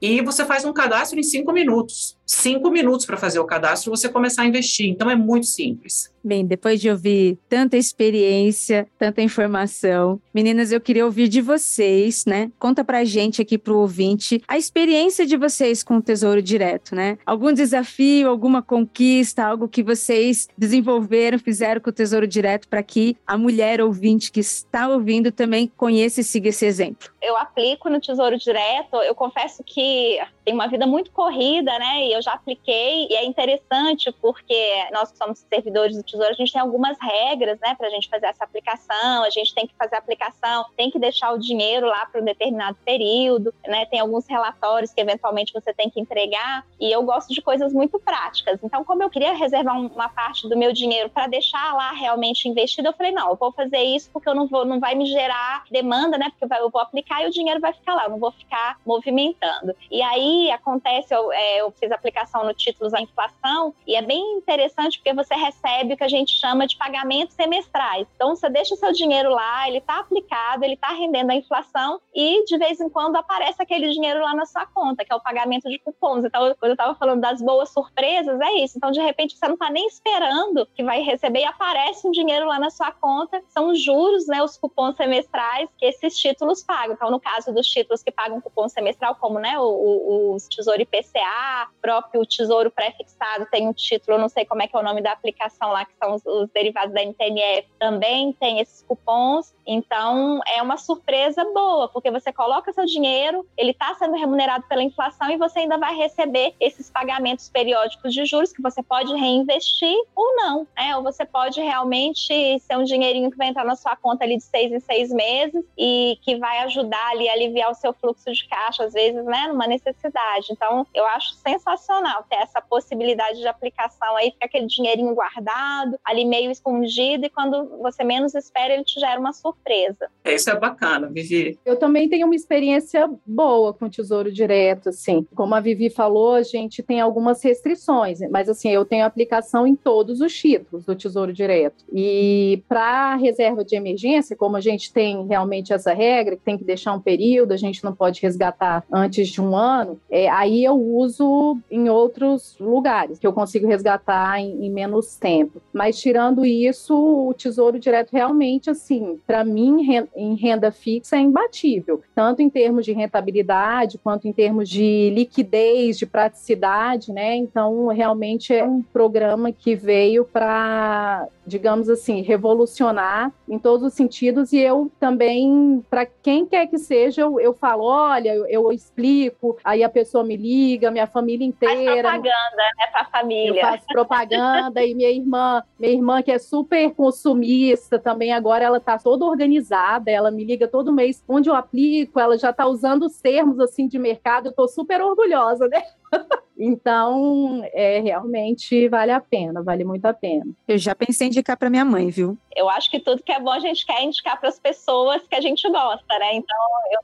e 0.00 0.22
você 0.22 0.44
faz 0.44 0.64
um 0.64 0.72
cadastro 0.72 1.18
em 1.18 1.22
cinco 1.22 1.52
minutos. 1.52 2.15
Cinco 2.26 2.70
minutos 2.70 3.06
para 3.06 3.16
fazer 3.16 3.38
o 3.38 3.44
cadastro 3.44 3.88
e 3.88 3.96
você 3.96 4.08
começar 4.08 4.42
a 4.42 4.46
investir. 4.46 4.88
Então 4.88 5.08
é 5.08 5.14
muito 5.14 5.46
simples. 5.46 6.12
Bem, 6.24 6.44
depois 6.44 6.80
de 6.80 6.90
ouvir 6.90 7.38
tanta 7.48 7.76
experiência, 7.76 8.88
tanta 8.98 9.22
informação, 9.22 10.20
meninas, 10.34 10.72
eu 10.72 10.80
queria 10.80 11.04
ouvir 11.04 11.28
de 11.28 11.40
vocês, 11.40 12.26
né? 12.26 12.50
Conta 12.58 12.82
pra 12.82 13.04
gente 13.04 13.40
aqui 13.40 13.56
pro 13.56 13.78
ouvinte 13.78 14.42
a 14.48 14.58
experiência 14.58 15.24
de 15.24 15.36
vocês 15.36 15.84
com 15.84 15.98
o 15.98 16.02
Tesouro 16.02 16.42
Direto, 16.42 16.96
né? 16.96 17.16
Algum 17.24 17.52
desafio, 17.52 18.28
alguma 18.28 18.60
conquista, 18.60 19.44
algo 19.44 19.68
que 19.68 19.84
vocês 19.84 20.48
desenvolveram, 20.58 21.38
fizeram 21.38 21.80
com 21.80 21.90
o 21.90 21.92
Tesouro 21.92 22.26
Direto 22.26 22.66
para 22.66 22.82
que 22.82 23.16
a 23.24 23.38
mulher 23.38 23.80
ouvinte 23.80 24.32
que 24.32 24.40
está 24.40 24.88
ouvindo 24.88 25.30
também 25.30 25.70
conheça 25.76 26.22
e 26.22 26.24
siga 26.24 26.48
esse 26.48 26.66
exemplo. 26.66 27.08
Eu 27.22 27.36
aplico 27.36 27.88
no 27.88 28.00
Tesouro 28.00 28.36
Direto, 28.36 28.96
eu 28.96 29.14
confesso 29.14 29.62
que 29.64 30.18
tem 30.46 30.54
uma 30.54 30.68
vida 30.68 30.86
muito 30.86 31.10
corrida, 31.10 31.76
né? 31.76 32.06
E 32.06 32.12
eu 32.12 32.22
já 32.22 32.34
apliquei, 32.34 33.08
e 33.10 33.14
é 33.16 33.24
interessante 33.24 34.12
porque 34.22 34.86
nós 34.92 35.10
que 35.10 35.18
somos 35.18 35.44
servidores 35.52 35.96
do 35.96 36.04
Tesouro, 36.04 36.30
a 36.30 36.34
gente 36.34 36.52
tem 36.52 36.60
algumas 36.60 36.96
regras, 37.00 37.58
né, 37.58 37.74
para 37.74 37.88
a 37.88 37.90
gente 37.90 38.08
fazer 38.08 38.26
essa 38.26 38.44
aplicação. 38.44 39.24
A 39.24 39.30
gente 39.30 39.52
tem 39.52 39.66
que 39.66 39.74
fazer 39.74 39.96
a 39.96 39.98
aplicação, 39.98 40.64
tem 40.76 40.88
que 40.88 41.00
deixar 41.00 41.32
o 41.32 41.38
dinheiro 41.38 41.88
lá 41.88 42.06
para 42.06 42.20
um 42.20 42.24
determinado 42.24 42.78
período, 42.84 43.52
né? 43.66 43.86
Tem 43.86 43.98
alguns 43.98 44.24
relatórios 44.28 44.92
que 44.92 45.00
eventualmente 45.00 45.52
você 45.52 45.74
tem 45.74 45.90
que 45.90 46.00
entregar. 46.00 46.64
E 46.78 46.92
eu 46.92 47.02
gosto 47.02 47.34
de 47.34 47.42
coisas 47.42 47.72
muito 47.72 47.98
práticas. 47.98 48.60
Então, 48.62 48.84
como 48.84 49.02
eu 49.02 49.10
queria 49.10 49.34
reservar 49.34 49.76
uma 49.76 50.08
parte 50.08 50.48
do 50.48 50.56
meu 50.56 50.72
dinheiro 50.72 51.10
para 51.10 51.26
deixar 51.26 51.74
lá 51.74 51.90
realmente 51.90 52.48
investido, 52.48 52.88
eu 52.88 52.92
falei, 52.92 53.10
não, 53.10 53.30
eu 53.30 53.36
vou 53.36 53.50
fazer 53.50 53.82
isso 53.82 54.08
porque 54.12 54.28
eu 54.28 54.34
não 54.34 54.46
vou, 54.46 54.64
não 54.64 54.78
vai 54.78 54.94
me 54.94 55.06
gerar 55.06 55.64
demanda, 55.72 56.16
né? 56.16 56.30
Porque 56.38 56.54
eu 56.54 56.70
vou 56.70 56.80
aplicar 56.80 57.24
e 57.24 57.26
o 57.26 57.32
dinheiro 57.32 57.60
vai 57.60 57.72
ficar 57.72 57.96
lá, 57.96 58.04
eu 58.04 58.10
não 58.10 58.18
vou 58.20 58.30
ficar 58.30 58.78
movimentando. 58.86 59.74
E 59.90 60.00
aí 60.02 60.35
acontece, 60.50 61.14
eu, 61.14 61.32
é, 61.32 61.60
eu 61.60 61.70
fiz 61.72 61.90
aplicação 61.90 62.44
no 62.44 62.54
títulos 62.54 62.92
da 62.92 63.00
inflação 63.00 63.74
e 63.86 63.94
é 63.94 64.02
bem 64.02 64.36
interessante 64.36 64.98
porque 64.98 65.12
você 65.12 65.34
recebe 65.34 65.94
o 65.94 65.96
que 65.96 66.04
a 66.04 66.08
gente 66.08 66.32
chama 66.34 66.66
de 66.66 66.76
pagamentos 66.76 67.34
semestrais. 67.34 68.06
Então, 68.14 68.34
você 68.34 68.48
deixa 68.48 68.74
o 68.74 68.76
seu 68.76 68.92
dinheiro 68.92 69.30
lá, 69.30 69.68
ele 69.68 69.78
está 69.78 70.00
aplicado, 70.00 70.64
ele 70.64 70.74
está 70.74 70.88
rendendo 70.88 71.30
a 71.30 71.34
inflação 71.34 72.00
e 72.14 72.44
de 72.44 72.58
vez 72.58 72.80
em 72.80 72.88
quando 72.88 73.16
aparece 73.16 73.62
aquele 73.62 73.90
dinheiro 73.90 74.20
lá 74.20 74.34
na 74.34 74.46
sua 74.46 74.66
conta, 74.66 75.04
que 75.04 75.12
é 75.12 75.16
o 75.16 75.20
pagamento 75.20 75.68
de 75.68 75.78
cupons. 75.78 76.24
Então, 76.24 76.54
quando 76.58 76.70
eu 76.70 76.72
estava 76.72 76.94
falando 76.94 77.20
das 77.20 77.40
boas 77.42 77.70
surpresas, 77.70 78.40
é 78.40 78.52
isso. 78.64 78.76
Então, 78.76 78.90
de 78.90 79.00
repente, 79.00 79.36
você 79.36 79.46
não 79.46 79.54
está 79.54 79.70
nem 79.70 79.86
esperando 79.86 80.66
que 80.74 80.82
vai 80.82 81.02
receber 81.02 81.40
e 81.40 81.44
aparece 81.44 82.06
um 82.06 82.10
dinheiro 82.10 82.46
lá 82.46 82.58
na 82.58 82.70
sua 82.70 82.92
conta. 82.92 83.42
São 83.48 83.70
os 83.70 83.82
juros, 83.82 84.26
né, 84.26 84.42
os 84.42 84.56
cupons 84.56 84.96
semestrais 84.96 85.68
que 85.78 85.86
esses 85.86 86.16
títulos 86.18 86.62
pagam. 86.62 86.94
Então, 86.94 87.10
no 87.10 87.20
caso 87.20 87.52
dos 87.52 87.66
títulos 87.66 88.02
que 88.02 88.10
pagam 88.10 88.40
cupom 88.40 88.68
semestral, 88.68 89.14
como 89.16 89.38
né, 89.38 89.58
o, 89.58 89.62
o, 89.62 90.25
o 90.34 90.36
Tesouro 90.48 90.80
IPCA, 90.80 91.68
próprio 91.80 92.24
Tesouro 92.26 92.70
pré-fixado 92.70 93.46
tem 93.50 93.68
um 93.68 93.72
título, 93.72 94.18
não 94.18 94.28
sei 94.28 94.44
como 94.44 94.62
é 94.62 94.68
que 94.68 94.76
é 94.76 94.78
o 94.78 94.82
nome 94.82 95.02
da 95.02 95.12
aplicação 95.12 95.70
lá, 95.70 95.84
que 95.84 95.92
são 95.96 96.14
os, 96.14 96.24
os 96.24 96.48
derivados 96.50 96.94
da 96.94 97.02
NTNF, 97.02 97.68
também 97.78 98.32
tem 98.32 98.60
esses 98.60 98.82
cupons. 98.82 99.54
Então, 99.66 100.40
é 100.46 100.62
uma 100.62 100.76
surpresa 100.76 101.44
boa, 101.52 101.88
porque 101.88 102.10
você 102.10 102.32
coloca 102.32 102.72
seu 102.72 102.84
dinheiro, 102.84 103.46
ele 103.56 103.72
está 103.72 103.94
sendo 103.94 104.14
remunerado 104.14 104.64
pela 104.68 104.82
inflação 104.82 105.30
e 105.30 105.36
você 105.36 105.60
ainda 105.60 105.76
vai 105.76 105.94
receber 105.96 106.54
esses 106.60 106.90
pagamentos 106.90 107.48
periódicos 107.48 108.12
de 108.12 108.24
juros 108.24 108.52
que 108.52 108.62
você 108.62 108.82
pode 108.82 109.12
reinvestir 109.14 109.96
ou 110.14 110.36
não, 110.36 110.66
né? 110.76 110.96
Ou 110.96 111.02
você 111.02 111.24
pode 111.24 111.60
realmente 111.60 112.60
ser 112.60 112.76
um 112.76 112.84
dinheirinho 112.84 113.30
que 113.30 113.36
vai 113.36 113.48
entrar 113.48 113.64
na 113.64 113.76
sua 113.76 113.96
conta 113.96 114.24
ali 114.24 114.36
de 114.36 114.44
seis 114.44 114.72
em 114.72 114.80
seis 114.80 115.10
meses 115.10 115.64
e 115.76 116.18
que 116.22 116.36
vai 116.36 116.58
ajudar 116.60 117.10
ali 117.10 117.28
a 117.28 117.32
aliviar 117.32 117.70
o 117.70 117.74
seu 117.74 117.92
fluxo 117.92 118.32
de 118.32 118.46
caixa, 118.48 118.84
às 118.84 118.92
vezes, 118.92 119.24
né? 119.24 119.48
Numa 119.48 119.66
necessidade. 119.66 120.15
Então, 120.52 120.86
eu 120.94 121.04
acho 121.06 121.34
sensacional 121.34 122.24
ter 122.28 122.36
essa 122.36 122.60
possibilidade 122.60 123.38
de 123.38 123.46
aplicação 123.46 124.16
aí, 124.16 124.30
fica 124.30 124.46
aquele 124.46 124.66
dinheirinho 124.66 125.14
guardado, 125.14 125.98
ali 126.04 126.24
meio 126.24 126.50
escondido, 126.50 127.26
e 127.26 127.30
quando 127.30 127.78
você 127.78 128.04
menos 128.04 128.34
espera, 128.34 128.74
ele 128.74 128.84
te 128.84 128.98
gera 128.98 129.18
uma 129.18 129.32
surpresa. 129.32 130.08
É, 130.24 130.34
isso 130.34 130.50
é 130.50 130.58
bacana, 130.58 131.08
Vivi. 131.08 131.58
Eu 131.64 131.78
também 131.78 132.08
tenho 132.08 132.26
uma 132.26 132.34
experiência 132.34 133.10
boa 133.26 133.72
com 133.72 133.86
o 133.86 133.90
Tesouro 133.90 134.32
Direto, 134.32 134.88
assim. 134.90 135.26
Como 135.34 135.54
a 135.54 135.60
Vivi 135.60 135.90
falou, 135.90 136.34
a 136.34 136.42
gente 136.42 136.82
tem 136.82 137.00
algumas 137.00 137.42
restrições, 137.42 138.20
mas 138.30 138.48
assim, 138.48 138.70
eu 138.70 138.84
tenho 138.84 139.04
aplicação 139.04 139.66
em 139.66 139.74
todos 139.74 140.20
os 140.20 140.34
títulos 140.34 140.84
do 140.84 140.94
Tesouro 140.94 141.32
Direto. 141.32 141.84
E 141.92 142.62
para 142.68 143.16
reserva 143.16 143.64
de 143.64 143.76
emergência, 143.76 144.36
como 144.36 144.56
a 144.56 144.60
gente 144.60 144.92
tem 144.92 145.26
realmente 145.26 145.72
essa 145.72 145.92
regra, 145.92 146.36
que 146.36 146.42
tem 146.42 146.58
que 146.58 146.64
deixar 146.64 146.92
um 146.92 147.00
período, 147.00 147.52
a 147.52 147.56
gente 147.56 147.82
não 147.84 147.94
pode 147.94 148.20
resgatar 148.20 148.84
antes 148.92 149.28
de 149.28 149.40
um 149.40 149.56
ano, 149.56 150.00
é, 150.10 150.28
aí 150.28 150.64
eu 150.64 150.74
uso 150.74 151.58
em 151.70 151.88
outros 151.88 152.56
lugares, 152.60 153.18
que 153.18 153.26
eu 153.26 153.32
consigo 153.32 153.66
resgatar 153.66 154.40
em, 154.40 154.66
em 154.66 154.70
menos 154.70 155.16
tempo. 155.16 155.60
Mas 155.72 155.98
tirando 156.00 156.44
isso, 156.44 156.94
o 156.94 157.34
Tesouro 157.34 157.78
Direto 157.78 158.12
realmente, 158.12 158.70
assim, 158.70 159.18
para 159.26 159.44
mim, 159.44 159.86
em 160.14 160.34
renda 160.34 160.70
fixa 160.70 161.16
é 161.16 161.20
imbatível, 161.20 162.02
tanto 162.14 162.42
em 162.42 162.48
termos 162.48 162.84
de 162.84 162.92
rentabilidade 162.92 163.98
quanto 163.98 164.28
em 164.28 164.32
termos 164.32 164.68
de 164.68 165.10
liquidez, 165.14 165.98
de 165.98 166.06
praticidade, 166.06 167.12
né? 167.12 167.36
Então, 167.36 167.86
realmente 167.88 168.54
é 168.54 168.64
um 168.64 168.82
programa 168.82 169.52
que 169.52 169.74
veio 169.74 170.24
para, 170.24 171.26
digamos 171.46 171.88
assim, 171.88 172.22
revolucionar 172.22 173.32
em 173.48 173.58
todos 173.58 173.86
os 173.86 173.94
sentidos 173.94 174.52
e 174.52 174.58
eu 174.58 174.90
também, 174.98 175.84
para 175.90 176.06
quem 176.06 176.46
quer 176.46 176.66
que 176.66 176.78
seja, 176.78 177.22
eu, 177.22 177.40
eu 177.40 177.54
falo, 177.54 177.84
olha, 177.84 178.34
eu, 178.34 178.46
eu, 178.46 178.72
explico, 178.72 179.56
aí 179.64 179.82
a 179.82 179.88
pessoa 179.96 180.22
me 180.22 180.36
liga, 180.36 180.90
minha 180.90 181.06
família 181.06 181.46
inteira. 181.46 182.10
Faz 182.10 182.20
propaganda, 182.20 182.62
né, 182.76 182.86
para 182.92 183.00
a 183.00 183.04
família. 183.06 183.60
Eu 183.62 183.66
faço 183.66 183.86
propaganda 183.86 184.84
e 184.84 184.94
minha 184.94 185.10
irmã, 185.10 185.62
minha 185.80 185.92
irmã 185.94 186.22
que 186.22 186.30
é 186.30 186.38
super 186.38 186.90
consumista 186.92 187.98
também 187.98 188.30
agora 188.30 188.62
ela 188.62 188.78
tá 188.78 188.98
toda 188.98 189.24
organizada, 189.24 190.10
ela 190.10 190.30
me 190.30 190.44
liga 190.44 190.68
todo 190.68 190.92
mês 190.92 191.24
onde 191.26 191.48
eu 191.48 191.54
aplico, 191.54 192.20
ela 192.20 192.36
já 192.36 192.52
tá 192.52 192.66
usando 192.66 193.04
os 193.06 193.18
termos 193.18 193.58
assim 193.58 193.88
de 193.88 193.98
mercado, 193.98 194.48
eu 194.48 194.52
tô 194.52 194.68
super 194.68 195.00
orgulhosa, 195.00 195.66
né? 195.66 195.82
Então, 196.58 197.62
é, 197.74 198.00
realmente 198.00 198.88
vale 198.88 199.12
a 199.12 199.20
pena, 199.20 199.62
vale 199.62 199.84
muito 199.84 200.06
a 200.06 200.14
pena. 200.14 200.46
Eu 200.66 200.78
já 200.78 200.94
pensei 200.94 201.26
em 201.26 201.30
indicar 201.30 201.56
para 201.56 201.68
minha 201.68 201.84
mãe, 201.84 202.08
viu? 202.08 202.38
Eu 202.54 202.70
acho 202.70 202.90
que 202.90 202.98
tudo 202.98 203.22
que 203.22 203.30
é 203.30 203.38
bom 203.38 203.50
a 203.50 203.58
gente 203.58 203.84
quer 203.84 204.02
indicar 204.02 204.40
para 204.40 204.48
as 204.48 204.58
pessoas 204.58 205.22
que 205.28 205.34
a 205.34 205.40
gente 205.40 205.68
gosta, 205.68 206.18
né? 206.18 206.34
Então, 206.34 206.56
eu 206.92 207.00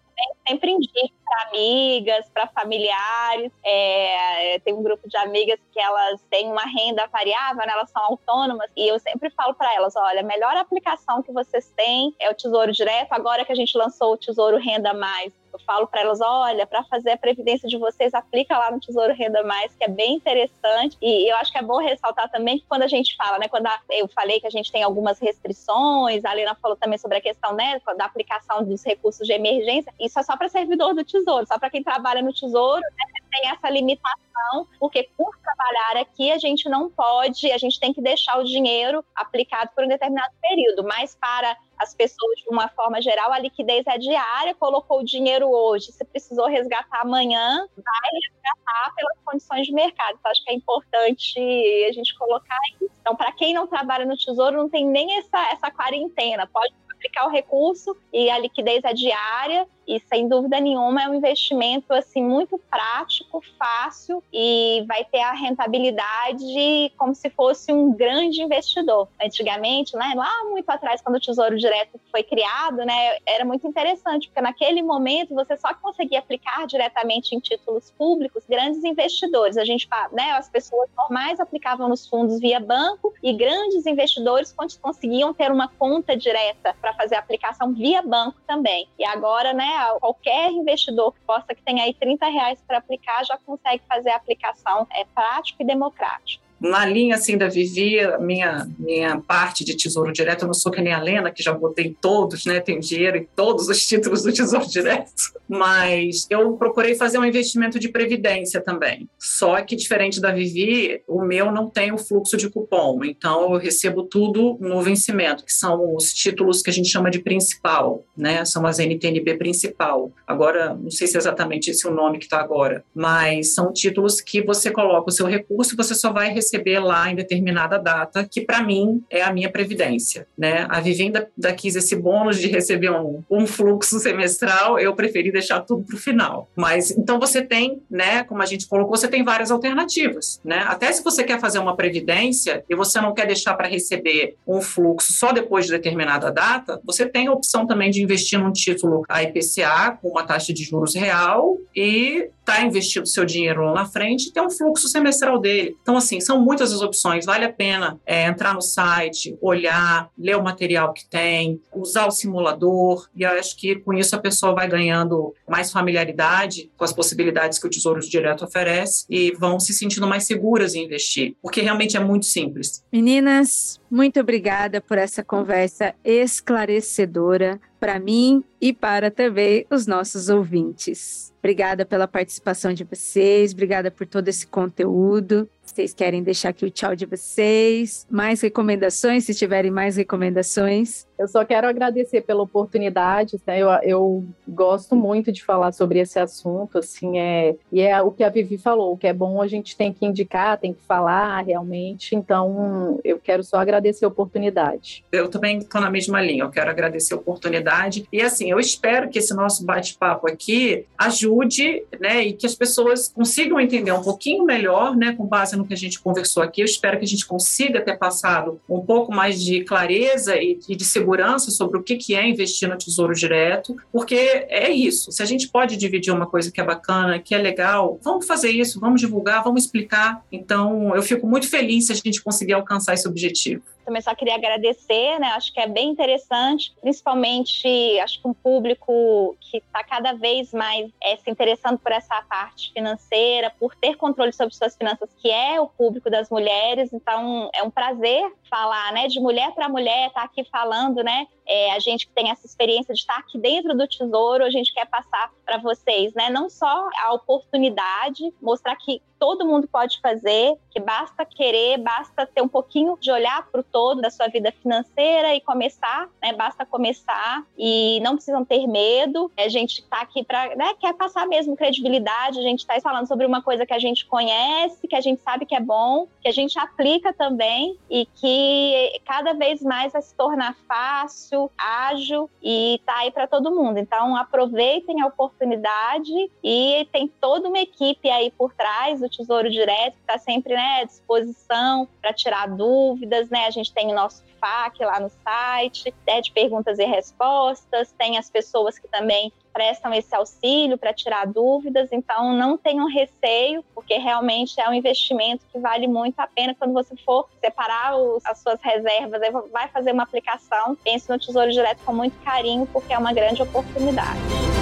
sempre 0.48 0.70
indico 0.70 1.14
para 1.24 1.48
amigas, 1.48 2.28
para 2.32 2.46
familiares. 2.48 3.52
É, 3.62 4.58
tem 4.60 4.72
um 4.72 4.82
grupo 4.82 5.06
de 5.06 5.16
amigas 5.18 5.58
que 5.70 5.80
elas 5.80 6.22
têm 6.30 6.50
uma 6.50 6.64
renda 6.64 7.06
variável, 7.08 7.66
né? 7.66 7.72
elas 7.72 7.90
são 7.90 8.02
autônomas, 8.02 8.70
e 8.74 8.88
eu 8.88 8.98
sempre 8.98 9.28
falo 9.30 9.54
para 9.54 9.74
elas: 9.74 9.94
olha, 9.96 10.20
a 10.20 10.24
melhor 10.24 10.56
aplicação 10.56 11.22
que 11.22 11.32
vocês 11.32 11.70
têm 11.76 12.14
é 12.18 12.30
o 12.30 12.34
Tesouro 12.34 12.72
Direto. 12.72 13.12
Agora 13.12 13.44
que 13.44 13.52
a 13.52 13.56
gente 13.56 13.76
lançou 13.76 14.14
o 14.14 14.16
Tesouro 14.16 14.56
Renda 14.56 14.94
Mais, 14.94 15.30
eu 15.52 15.60
falo 15.60 15.86
para 15.86 16.00
elas: 16.00 16.20
olha, 16.20 16.66
para 16.66 16.82
fazer 16.84 17.12
a 17.12 17.16
previdência 17.16 17.68
de 17.68 17.76
vocês, 17.76 18.14
aplica 18.14 18.58
lá 18.58 18.70
no 18.70 18.80
Tesouro 18.80 19.12
Renda 19.12 19.42
Mais, 19.42 19.74
que 19.74 19.84
é 19.84 19.88
bem 19.88 20.14
interessante. 20.14 20.96
E 21.00 21.30
eu 21.30 21.36
acho 21.36 21.52
que 21.52 21.58
é 21.58 21.62
bom 21.62 21.78
ressaltar 21.78 22.30
também 22.30 22.58
que 22.58 22.66
quando 22.68 22.82
a 22.82 22.88
gente 22.88 23.16
fala, 23.16 23.38
né, 23.38 23.48
quando 23.48 23.66
a, 23.66 23.80
eu 23.90 24.08
falei 24.08 24.40
que 24.40 24.46
a 24.46 24.50
gente 24.50 24.70
tem 24.70 24.82
algumas 24.82 25.18
restrições, 25.18 26.24
a 26.24 26.32
Helena 26.32 26.56
falou 26.60 26.76
também 26.76 26.98
sobre 26.98 27.18
a 27.18 27.20
questão 27.20 27.54
né, 27.54 27.80
da 27.96 28.04
aplicação 28.04 28.64
dos 28.64 28.84
recursos 28.84 29.26
de 29.26 29.32
emergência, 29.32 29.92
isso 30.00 30.18
é 30.18 30.22
só 30.22 30.36
para 30.36 30.48
servidor 30.48 30.94
do 30.94 31.04
Tesouro, 31.04 31.46
só 31.46 31.58
para 31.58 31.70
quem 31.70 31.82
trabalha 31.82 32.22
no 32.22 32.32
Tesouro, 32.32 32.80
né, 32.80 33.21
tem 33.32 33.48
essa 33.48 33.70
limitação, 33.70 34.68
porque 34.78 35.08
por 35.16 35.34
trabalhar 35.38 36.02
aqui 36.02 36.30
a 36.30 36.38
gente 36.38 36.68
não 36.68 36.90
pode, 36.90 37.50
a 37.50 37.58
gente 37.58 37.80
tem 37.80 37.92
que 37.92 38.02
deixar 38.02 38.38
o 38.38 38.44
dinheiro 38.44 39.02
aplicado 39.14 39.70
por 39.74 39.84
um 39.84 39.88
determinado 39.88 40.32
período, 40.40 40.84
mas 40.84 41.16
para 41.16 41.56
as 41.78 41.94
pessoas 41.94 42.38
de 42.38 42.48
uma 42.48 42.68
forma 42.68 43.00
geral, 43.00 43.32
a 43.32 43.38
liquidez 43.38 43.84
é 43.86 43.98
diária, 43.98 44.54
colocou 44.54 45.00
o 45.00 45.04
dinheiro 45.04 45.48
hoje, 45.48 45.90
se 45.90 46.04
precisou 46.04 46.46
resgatar 46.46 47.00
amanhã, 47.00 47.66
vai 47.76 48.10
resgatar 48.22 48.94
pelas 48.94 49.18
condições 49.24 49.66
de 49.66 49.72
mercado. 49.72 50.16
Então, 50.20 50.30
acho 50.30 50.44
que 50.44 50.50
é 50.50 50.54
importante 50.54 51.40
a 51.88 51.92
gente 51.92 52.16
colocar 52.16 52.58
isso. 52.80 52.92
Então, 53.00 53.16
para 53.16 53.32
quem 53.32 53.52
não 53.52 53.66
trabalha 53.66 54.04
no 54.04 54.16
Tesouro, 54.16 54.56
não 54.56 54.68
tem 54.68 54.86
nem 54.86 55.18
essa, 55.18 55.40
essa 55.50 55.70
quarentena, 55.72 56.46
pode 56.46 56.72
aplicar 57.02 57.26
o 57.26 57.30
recurso 57.30 57.96
e 58.12 58.30
a 58.30 58.38
liquidez 58.38 58.84
é 58.84 58.94
diária 58.94 59.66
e 59.96 60.00
sem 60.08 60.26
dúvida 60.28 60.58
nenhuma 60.58 61.02
é 61.02 61.08
um 61.08 61.14
investimento 61.14 61.92
assim 61.92 62.24
muito 62.24 62.58
prático, 62.70 63.42
fácil 63.58 64.22
e 64.32 64.84
vai 64.88 65.04
ter 65.04 65.20
a 65.20 65.32
rentabilidade 65.32 66.92
como 66.96 67.14
se 67.14 67.28
fosse 67.30 67.72
um 67.72 67.92
grande 67.92 68.40
investidor. 68.40 69.08
Antigamente, 69.22 69.94
né, 69.96 70.12
lá 70.16 70.30
muito 70.50 70.68
atrás 70.70 71.02
quando 71.02 71.16
o 71.16 71.20
Tesouro 71.20 71.56
Direto 71.58 72.00
foi 72.10 72.22
criado, 72.22 72.76
né, 72.78 73.18
era 73.26 73.44
muito 73.44 73.66
interessante 73.66 74.28
porque 74.28 74.40
naquele 74.40 74.82
momento 74.82 75.34
você 75.34 75.56
só 75.56 75.74
conseguia 75.74 76.20
aplicar 76.20 76.66
diretamente 76.66 77.34
em 77.34 77.40
títulos 77.40 77.90
públicos 77.90 78.44
grandes 78.48 78.82
investidores. 78.84 79.56
A 79.56 79.64
gente, 79.64 79.86
né, 80.12 80.32
as 80.32 80.48
pessoas 80.48 80.88
normais 80.96 81.38
aplicavam 81.38 81.88
nos 81.88 82.06
fundos 82.06 82.40
via 82.40 82.60
banco 82.60 83.12
e 83.22 83.32
grandes 83.34 83.84
investidores 83.86 84.54
conseguiam 84.80 85.34
ter 85.34 85.50
uma 85.50 85.68
conta 85.68 86.16
direta 86.16 86.74
para 86.80 86.94
fazer 86.94 87.16
a 87.16 87.18
aplicação 87.18 87.72
via 87.72 88.00
banco 88.02 88.38
também. 88.46 88.88
E 88.98 89.04
agora, 89.04 89.52
né, 89.52 89.81
qualquer 90.00 90.50
investidor 90.50 91.12
que 91.12 91.20
possa 91.20 91.54
que 91.54 91.62
tenha 91.62 91.84
aí 91.84 91.94
30 91.94 92.26
reais 92.28 92.62
para 92.66 92.78
aplicar 92.78 93.24
já 93.24 93.38
consegue 93.38 93.82
fazer 93.88 94.10
a 94.10 94.16
aplicação. 94.16 94.86
É 94.90 95.04
prático 95.04 95.62
e 95.62 95.66
democrático 95.66 96.51
na 96.62 96.86
linha 96.86 97.16
assim 97.16 97.36
da 97.36 97.48
Vivi, 97.48 97.96
minha 98.20 98.68
minha 98.78 99.18
parte 99.20 99.64
de 99.64 99.76
Tesouro 99.76 100.12
Direto, 100.12 100.42
eu 100.42 100.46
não 100.46 100.54
sou 100.54 100.70
que 100.70 100.80
nem 100.80 100.92
a 100.92 101.00
Lena, 101.00 101.30
que 101.30 101.42
já 101.42 101.52
botei 101.52 101.94
todos, 102.00 102.46
né? 102.46 102.60
Tenho 102.60 102.80
dinheiro 102.80 103.16
em 103.16 103.28
todos 103.36 103.68
os 103.68 103.82
títulos 103.84 104.22
do 104.22 104.32
Tesouro 104.32 104.66
Direto, 104.66 105.10
mas 105.48 106.26
eu 106.30 106.52
procurei 106.52 106.94
fazer 106.94 107.18
um 107.18 107.24
investimento 107.24 107.78
de 107.78 107.88
previdência 107.88 108.60
também. 108.60 109.08
Só 109.18 109.60
que 109.62 109.74
diferente 109.76 110.20
da 110.20 110.32
Vivi, 110.32 111.02
o 111.06 111.22
meu 111.22 111.50
não 111.50 111.68
tem 111.68 111.92
o 111.92 111.98
fluxo 111.98 112.36
de 112.36 112.48
cupom, 112.48 113.04
então 113.04 113.52
eu 113.52 113.58
recebo 113.58 114.04
tudo 114.04 114.56
no 114.60 114.80
vencimento, 114.82 115.44
que 115.44 115.52
são 115.52 115.94
os 115.96 116.14
títulos 116.14 116.62
que 116.62 116.70
a 116.70 116.72
gente 116.72 116.88
chama 116.88 117.10
de 117.10 117.18
principal, 117.18 118.04
né? 118.16 118.44
São 118.44 118.64
as 118.66 118.78
NTNB 118.78 119.34
principal. 119.34 120.12
Agora, 120.26 120.74
não 120.74 120.90
sei 120.90 121.06
se 121.06 121.16
é 121.16 121.18
exatamente 121.18 121.70
esse 121.70 121.86
o 121.86 121.92
nome 121.92 122.18
que 122.18 122.24
está 122.24 122.40
agora, 122.40 122.84
mas 122.94 123.54
são 123.54 123.72
títulos 123.72 124.20
que 124.20 124.42
você 124.42 124.70
coloca 124.70 125.08
o 125.08 125.12
seu 125.12 125.26
recurso 125.26 125.74
e 125.74 125.76
você 125.76 125.94
só 125.94 126.12
vai 126.12 126.32
receber 126.32 126.51
receber 126.52 126.80
lá 126.80 127.10
em 127.10 127.14
determinada 127.14 127.78
data, 127.78 128.28
que 128.30 128.42
para 128.42 128.62
mim 128.62 129.02
é 129.10 129.22
a 129.22 129.32
minha 129.32 129.50
previdência, 129.50 130.26
né? 130.36 130.66
A 130.68 130.80
Vivenda 130.80 131.28
da 131.36 131.52
quis 131.52 131.74
esse 131.76 131.96
bônus 131.96 132.38
de 132.38 132.48
receber 132.48 132.90
um, 132.90 133.22
um 133.30 133.46
fluxo 133.46 133.98
semestral, 133.98 134.78
eu 134.78 134.94
preferi 134.94 135.32
deixar 135.32 135.60
tudo 135.60 135.84
para 135.84 135.96
o 135.96 135.98
final. 135.98 136.48
Mas 136.54 136.90
então 136.90 137.18
você 137.18 137.40
tem, 137.42 137.80
né? 137.90 138.22
Como 138.24 138.42
a 138.42 138.46
gente 138.46 138.66
colocou, 138.66 138.96
você 138.96 139.08
tem 139.08 139.24
várias 139.24 139.50
alternativas, 139.50 140.40
né? 140.44 140.64
Até 140.66 140.92
se 140.92 141.02
você 141.02 141.24
quer 141.24 141.40
fazer 141.40 141.58
uma 141.58 141.76
previdência 141.76 142.64
e 142.68 142.74
você 142.74 143.00
não 143.00 143.14
quer 143.14 143.26
deixar 143.26 143.54
para 143.54 143.68
receber 143.68 144.36
um 144.46 144.60
fluxo 144.60 145.12
só 145.12 145.32
depois 145.32 145.66
de 145.66 145.72
determinada 145.72 146.30
data, 146.30 146.80
você 146.84 147.06
tem 147.06 147.28
a 147.28 147.32
opção 147.32 147.66
também 147.66 147.90
de 147.90 148.02
investir 148.02 148.38
num 148.38 148.52
título 148.52 149.04
IPCA 149.08 149.98
com 150.00 150.08
uma 150.08 150.24
taxa 150.24 150.52
de 150.52 150.64
juros 150.64 150.94
real 150.94 151.56
e 151.74 152.28
tá 152.44 152.62
investindo 152.62 153.06
seu 153.06 153.24
dinheiro 153.24 153.64
lá 153.64 153.72
na 153.72 153.84
frente 153.84 154.28
e 154.28 154.32
ter 154.32 154.40
um 154.40 154.50
fluxo 154.50 154.88
semestral 154.88 155.38
dele. 155.38 155.76
Então, 155.82 155.96
assim, 155.96 156.20
são 156.20 156.40
muitas 156.42 156.72
as 156.72 156.82
opções. 156.82 157.24
Vale 157.24 157.44
a 157.44 157.52
pena 157.52 158.00
é, 158.04 158.26
entrar 158.26 158.54
no 158.54 158.60
site, 158.60 159.36
olhar, 159.40 160.10
ler 160.18 160.36
o 160.36 160.42
material 160.42 160.92
que 160.92 161.06
tem, 161.06 161.60
usar 161.74 162.06
o 162.06 162.10
simulador. 162.10 163.08
E 163.14 163.22
eu 163.22 163.30
acho 163.30 163.56
que 163.56 163.76
com 163.76 163.94
isso 163.94 164.14
a 164.14 164.18
pessoa 164.18 164.54
vai 164.54 164.68
ganhando 164.68 165.34
mais 165.48 165.70
familiaridade 165.70 166.70
com 166.76 166.84
as 166.84 166.92
possibilidades 166.92 167.58
que 167.58 167.66
o 167.66 167.70
Tesouro 167.70 168.00
Direto 168.00 168.44
oferece 168.44 169.04
e 169.08 169.32
vão 169.32 169.58
se 169.58 169.72
sentindo 169.72 170.06
mais 170.06 170.24
seguras 170.24 170.74
em 170.74 170.84
investir, 170.84 171.36
porque 171.40 171.60
realmente 171.60 171.96
é 171.96 172.00
muito 172.00 172.26
simples. 172.26 172.84
Meninas, 172.92 173.80
muito 173.90 174.20
obrigada 174.20 174.80
por 174.80 174.98
essa 174.98 175.22
conversa 175.22 175.94
esclarecedora 176.04 177.60
para 177.78 177.98
mim 177.98 178.44
e 178.60 178.72
para 178.72 179.10
também 179.10 179.66
os 179.68 179.86
nossos 179.86 180.28
ouvintes. 180.28 181.32
Obrigada 181.40 181.84
pela 181.84 182.06
participação 182.06 182.72
de 182.72 182.84
vocês, 182.84 183.52
obrigada 183.52 183.90
por 183.90 184.06
todo 184.06 184.28
esse 184.28 184.46
conteúdo. 184.46 185.48
Vocês 185.72 185.94
querem 185.94 186.22
deixar 186.22 186.50
aqui 186.50 186.66
o 186.66 186.70
tchau 186.70 186.94
de 186.94 187.06
vocês? 187.06 188.06
Mais 188.10 188.42
recomendações, 188.42 189.24
se 189.24 189.34
tiverem 189.34 189.70
mais 189.70 189.96
recomendações? 189.96 191.06
Eu 191.18 191.28
só 191.28 191.44
quero 191.44 191.68
agradecer 191.68 192.20
pela 192.22 192.42
oportunidade, 192.42 193.40
né? 193.46 193.60
eu, 193.60 193.68
eu 193.84 194.24
gosto 194.46 194.96
muito 194.96 195.30
de 195.30 195.44
falar 195.44 195.70
sobre 195.70 196.00
esse 196.00 196.18
assunto, 196.18 196.78
assim, 196.78 197.16
é, 197.16 197.54
e 197.70 197.80
é 197.80 198.02
o 198.02 198.10
que 198.10 198.24
a 198.24 198.28
Vivi 198.28 198.58
falou, 198.58 198.92
o 198.92 198.96
que 198.98 199.06
é 199.06 199.12
bom 199.12 199.40
a 199.40 199.46
gente 199.46 199.76
tem 199.76 199.92
que 199.92 200.04
indicar, 200.04 200.58
tem 200.58 200.74
que 200.74 200.82
falar 200.82 201.40
realmente, 201.42 202.16
então 202.16 202.98
eu 203.04 203.20
quero 203.20 203.44
só 203.44 203.58
agradecer 203.58 204.04
a 204.04 204.08
oportunidade. 204.08 205.04
Eu 205.12 205.28
também 205.28 205.58
estou 205.58 205.80
na 205.80 205.88
mesma 205.88 206.20
linha, 206.20 206.42
eu 206.42 206.50
quero 206.50 206.70
agradecer 206.70 207.14
a 207.14 207.18
oportunidade, 207.18 208.04
e 208.12 208.20
assim, 208.20 208.50
eu 208.50 208.58
espero 208.58 209.08
que 209.08 209.20
esse 209.20 209.32
nosso 209.32 209.64
bate-papo 209.64 210.26
aqui 210.26 210.86
ajude, 210.98 211.84
né, 212.00 212.20
e 212.24 212.32
que 212.32 212.46
as 212.46 212.56
pessoas 212.56 213.08
consigam 213.08 213.60
entender 213.60 213.92
um 213.92 214.02
pouquinho 214.02 214.44
melhor, 214.44 214.96
né, 214.96 215.14
com 215.16 215.24
base 215.24 215.56
no 215.56 215.61
que 215.64 215.74
a 215.74 215.76
gente 215.76 216.00
conversou 216.00 216.42
aqui, 216.42 216.60
eu 216.60 216.64
espero 216.64 216.98
que 216.98 217.04
a 217.04 217.08
gente 217.08 217.26
consiga 217.26 217.80
ter 217.80 217.96
passado 217.96 218.60
um 218.68 218.80
pouco 218.80 219.12
mais 219.12 219.42
de 219.42 219.64
clareza 219.64 220.36
e, 220.36 220.58
e 220.68 220.76
de 220.76 220.84
segurança 220.84 221.50
sobre 221.50 221.78
o 221.78 221.82
que 221.82 222.14
é 222.14 222.26
investir 222.26 222.68
no 222.68 222.76
Tesouro 222.76 223.14
Direto, 223.14 223.76
porque 223.92 224.14
é 224.48 224.70
isso. 224.70 225.12
Se 225.12 225.22
a 225.22 225.26
gente 225.26 225.48
pode 225.48 225.76
dividir 225.76 226.12
uma 226.12 226.26
coisa 226.26 226.50
que 226.50 226.60
é 226.60 226.64
bacana, 226.64 227.18
que 227.18 227.34
é 227.34 227.38
legal, 227.38 227.98
vamos 228.02 228.26
fazer 228.26 228.50
isso, 228.50 228.80
vamos 228.80 229.00
divulgar, 229.00 229.42
vamos 229.42 229.64
explicar. 229.64 230.24
Então, 230.30 230.94
eu 230.94 231.02
fico 231.02 231.26
muito 231.26 231.48
feliz 231.48 231.86
se 231.86 231.92
a 231.92 231.94
gente 231.94 232.22
conseguir 232.22 232.54
alcançar 232.54 232.94
esse 232.94 233.06
objetivo. 233.06 233.62
Também 233.84 234.00
só 234.00 234.14
queria 234.14 234.34
agradecer, 234.34 235.18
né? 235.18 235.28
Acho 235.28 235.52
que 235.52 235.60
é 235.60 235.66
bem 235.66 235.90
interessante, 235.90 236.72
principalmente 236.80 237.98
acho 238.00 238.20
que 238.20 238.28
um 238.28 238.34
público 238.34 239.36
que 239.40 239.58
está 239.58 239.82
cada 239.84 240.12
vez 240.12 240.52
mais 240.52 240.90
é, 241.02 241.16
se 241.16 241.30
interessando 241.30 241.78
por 241.78 241.92
essa 241.92 242.22
parte 242.22 242.72
financeira, 242.72 243.52
por 243.58 243.74
ter 243.74 243.96
controle 243.96 244.32
sobre 244.32 244.54
suas 244.54 244.76
finanças, 244.76 245.10
que 245.20 245.30
é 245.30 245.60
o 245.60 245.68
público 245.68 246.10
das 246.10 246.30
mulheres. 246.30 246.92
Então 246.92 247.50
é 247.54 247.62
um 247.62 247.70
prazer 247.70 248.32
falar, 248.48 248.92
né? 248.92 249.08
De 249.08 249.18
mulher 249.20 249.52
para 249.52 249.68
mulher, 249.68 250.08
estar 250.08 250.20
tá 250.20 250.26
aqui 250.26 250.44
falando, 250.44 251.02
né? 251.02 251.26
É, 251.46 251.72
a 251.72 251.78
gente 251.78 252.06
que 252.06 252.12
tem 252.12 252.30
essa 252.30 252.46
experiência 252.46 252.94
de 252.94 253.00
estar 253.00 253.18
aqui 253.18 253.38
dentro 253.38 253.76
do 253.76 253.86
tesouro, 253.88 254.44
a 254.44 254.50
gente 254.50 254.72
quer 254.72 254.86
passar 254.86 255.30
para 255.44 255.58
vocês, 255.58 256.14
né? 256.14 256.30
Não 256.30 256.48
só 256.48 256.88
a 256.98 257.12
oportunidade, 257.12 258.32
mostrar 258.40 258.76
que 258.76 259.02
todo 259.22 259.46
mundo 259.46 259.68
pode 259.68 260.00
fazer, 260.00 260.56
que 260.68 260.80
basta 260.80 261.24
querer, 261.24 261.78
basta 261.78 262.26
ter 262.26 262.42
um 262.42 262.48
pouquinho 262.48 262.98
de 263.00 263.08
olhar 263.08 263.46
para 263.52 263.60
o 263.60 263.62
todo 263.62 264.00
da 264.00 264.10
sua 264.10 264.26
vida 264.26 264.50
financeira 264.50 265.32
e 265.32 265.40
começar, 265.40 266.08
né? 266.20 266.32
Basta 266.32 266.66
começar 266.66 267.44
e 267.56 268.00
não 268.00 268.16
precisam 268.16 268.44
ter 268.44 268.66
medo. 268.66 269.30
A 269.38 269.48
gente 269.48 269.78
está 269.78 270.00
aqui 270.00 270.24
para, 270.24 270.56
né? 270.56 270.74
Quer 270.80 270.92
passar 270.94 271.24
mesmo 271.28 271.56
credibilidade. 271.56 272.40
A 272.40 272.42
gente 272.42 272.62
está 272.62 272.80
falando 272.80 273.06
sobre 273.06 273.24
uma 273.24 273.40
coisa 273.40 273.64
que 273.64 273.72
a 273.72 273.78
gente 273.78 274.04
conhece, 274.06 274.88
que 274.88 274.96
a 274.96 275.00
gente 275.00 275.22
sabe 275.22 275.46
que 275.46 275.54
é 275.54 275.60
bom, 275.60 276.08
que 276.20 276.26
a 276.26 276.32
gente 276.32 276.58
aplica 276.58 277.12
também 277.12 277.78
e 277.88 278.06
que 278.06 279.00
cada 279.04 279.34
vez 279.34 279.62
mais 279.62 279.92
vai 279.92 280.02
se 280.02 280.16
tornar 280.16 280.56
fácil, 280.66 281.48
ágil 281.56 282.28
e 282.42 282.80
tá 282.84 282.96
aí 282.96 283.12
para 283.12 283.28
todo 283.28 283.54
mundo. 283.54 283.78
Então 283.78 284.16
aproveitem 284.16 285.00
a 285.00 285.06
oportunidade 285.06 286.28
e 286.42 286.88
tem 286.90 287.06
toda 287.20 287.48
uma 287.48 287.60
equipe 287.60 288.10
aí 288.10 288.28
por 288.32 288.52
trás 288.52 288.98
do 288.98 289.11
Tesouro 289.12 289.50
Direto, 289.50 289.94
que 289.94 290.00
está 290.00 290.18
sempre 290.18 290.54
né, 290.54 290.80
à 290.82 290.84
disposição 290.84 291.88
para 292.00 292.12
tirar 292.12 292.48
dúvidas. 292.48 293.28
Né? 293.30 293.46
A 293.46 293.50
gente 293.50 293.72
tem 293.72 293.90
o 293.92 293.94
nosso 293.94 294.24
FAQ 294.40 294.84
lá 294.84 294.98
no 294.98 295.08
site, 295.08 295.94
né, 296.06 296.20
de 296.20 296.32
perguntas 296.32 296.78
e 296.78 296.84
respostas, 296.84 297.92
tem 297.92 298.18
as 298.18 298.28
pessoas 298.28 298.78
que 298.78 298.88
também 298.88 299.32
prestam 299.52 299.92
esse 299.92 300.14
auxílio 300.14 300.78
para 300.78 300.92
tirar 300.92 301.26
dúvidas, 301.26 301.92
então 301.92 302.32
não 302.32 302.56
tenham 302.56 302.88
receio, 302.88 303.62
porque 303.74 303.98
realmente 303.98 304.58
é 304.60 304.68
um 304.68 304.72
investimento 304.72 305.44
que 305.52 305.58
vale 305.58 305.86
muito 305.86 306.18
a 306.18 306.26
pena 306.26 306.54
quando 306.54 306.72
você 306.72 306.96
for 306.96 307.28
separar 307.38 307.96
os, 307.96 308.24
as 308.24 308.38
suas 308.38 308.60
reservas, 308.62 309.20
vai 309.52 309.68
fazer 309.68 309.92
uma 309.92 310.02
aplicação, 310.02 310.74
pense 310.82 311.08
no 311.08 311.18
Tesouro 311.18 311.52
Direto 311.52 311.84
com 311.84 311.92
muito 311.92 312.18
carinho, 312.24 312.66
porque 312.72 312.92
é 312.92 312.98
uma 312.98 313.12
grande 313.12 313.42
oportunidade. 313.42 314.61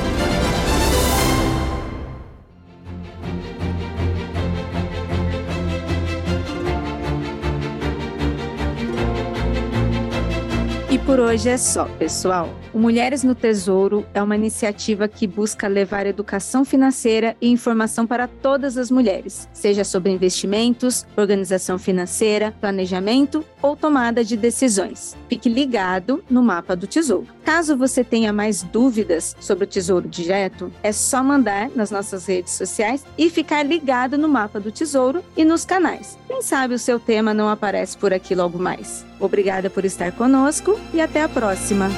Por 11.07 11.21
hoje 11.21 11.49
é 11.49 11.57
só, 11.57 11.85
pessoal. 11.85 12.49
O 12.73 12.79
Mulheres 12.79 13.23
no 13.23 13.35
Tesouro 13.35 14.05
é 14.15 14.23
uma 14.23 14.37
iniciativa 14.37 15.09
que 15.09 15.27
busca 15.27 15.67
levar 15.67 16.07
educação 16.07 16.65
financeira 16.65 17.37
e 17.41 17.49
informação 17.49 18.07
para 18.07 18.29
todas 18.29 18.77
as 18.77 18.91
mulheres, 18.91 19.49
seja 19.53 19.85
sobre 19.85 20.13
investimentos, 20.13 21.07
organização 21.17 21.79
financeira, 21.79 22.55
planejamento 22.61 23.45
ou 23.62 23.77
tomada 23.77 24.24
de 24.24 24.37
decisões. 24.37 25.16
Fique 25.29 25.49
ligado 25.49 26.22
no 26.31 26.43
mapa 26.43 26.77
do 26.77 26.87
Tesouro. 26.87 27.29
Caso 27.45 27.77
você 27.77 28.05
tenha 28.05 28.33
mais 28.33 28.62
dúvidas 28.62 29.35
sobre 29.41 29.64
o 29.64 29.66
Tesouro 29.66 30.09
Direto, 30.09 30.72
é 30.83 30.93
só 30.93 31.22
mandar 31.22 31.70
nas 31.74 31.91
nossas 31.91 32.27
redes 32.27 32.53
sociais 32.53 33.05
e 33.18 33.29
ficar 33.31 33.64
ligado 33.64 34.16
no 34.16 34.29
mapa 34.29 34.61
do 34.61 34.70
Tesouro 34.70 35.22
e 35.37 35.45
nos 35.45 35.64
canais. 35.64 36.18
Quem 36.29 36.43
sabe 36.43 36.74
o 36.74 36.79
seu 36.79 37.01
tema 37.01 37.35
não 37.35 37.49
aparece 37.49 37.97
por 37.97 38.12
aqui 38.12 38.35
logo 38.35 38.59
mais. 38.59 39.05
Obrigada 39.18 39.68
por 39.68 39.85
estar 39.85 40.12
conosco 40.12 40.81
e 40.93 41.01
até 41.01 41.22
a 41.22 41.28
próxima! 41.28 41.88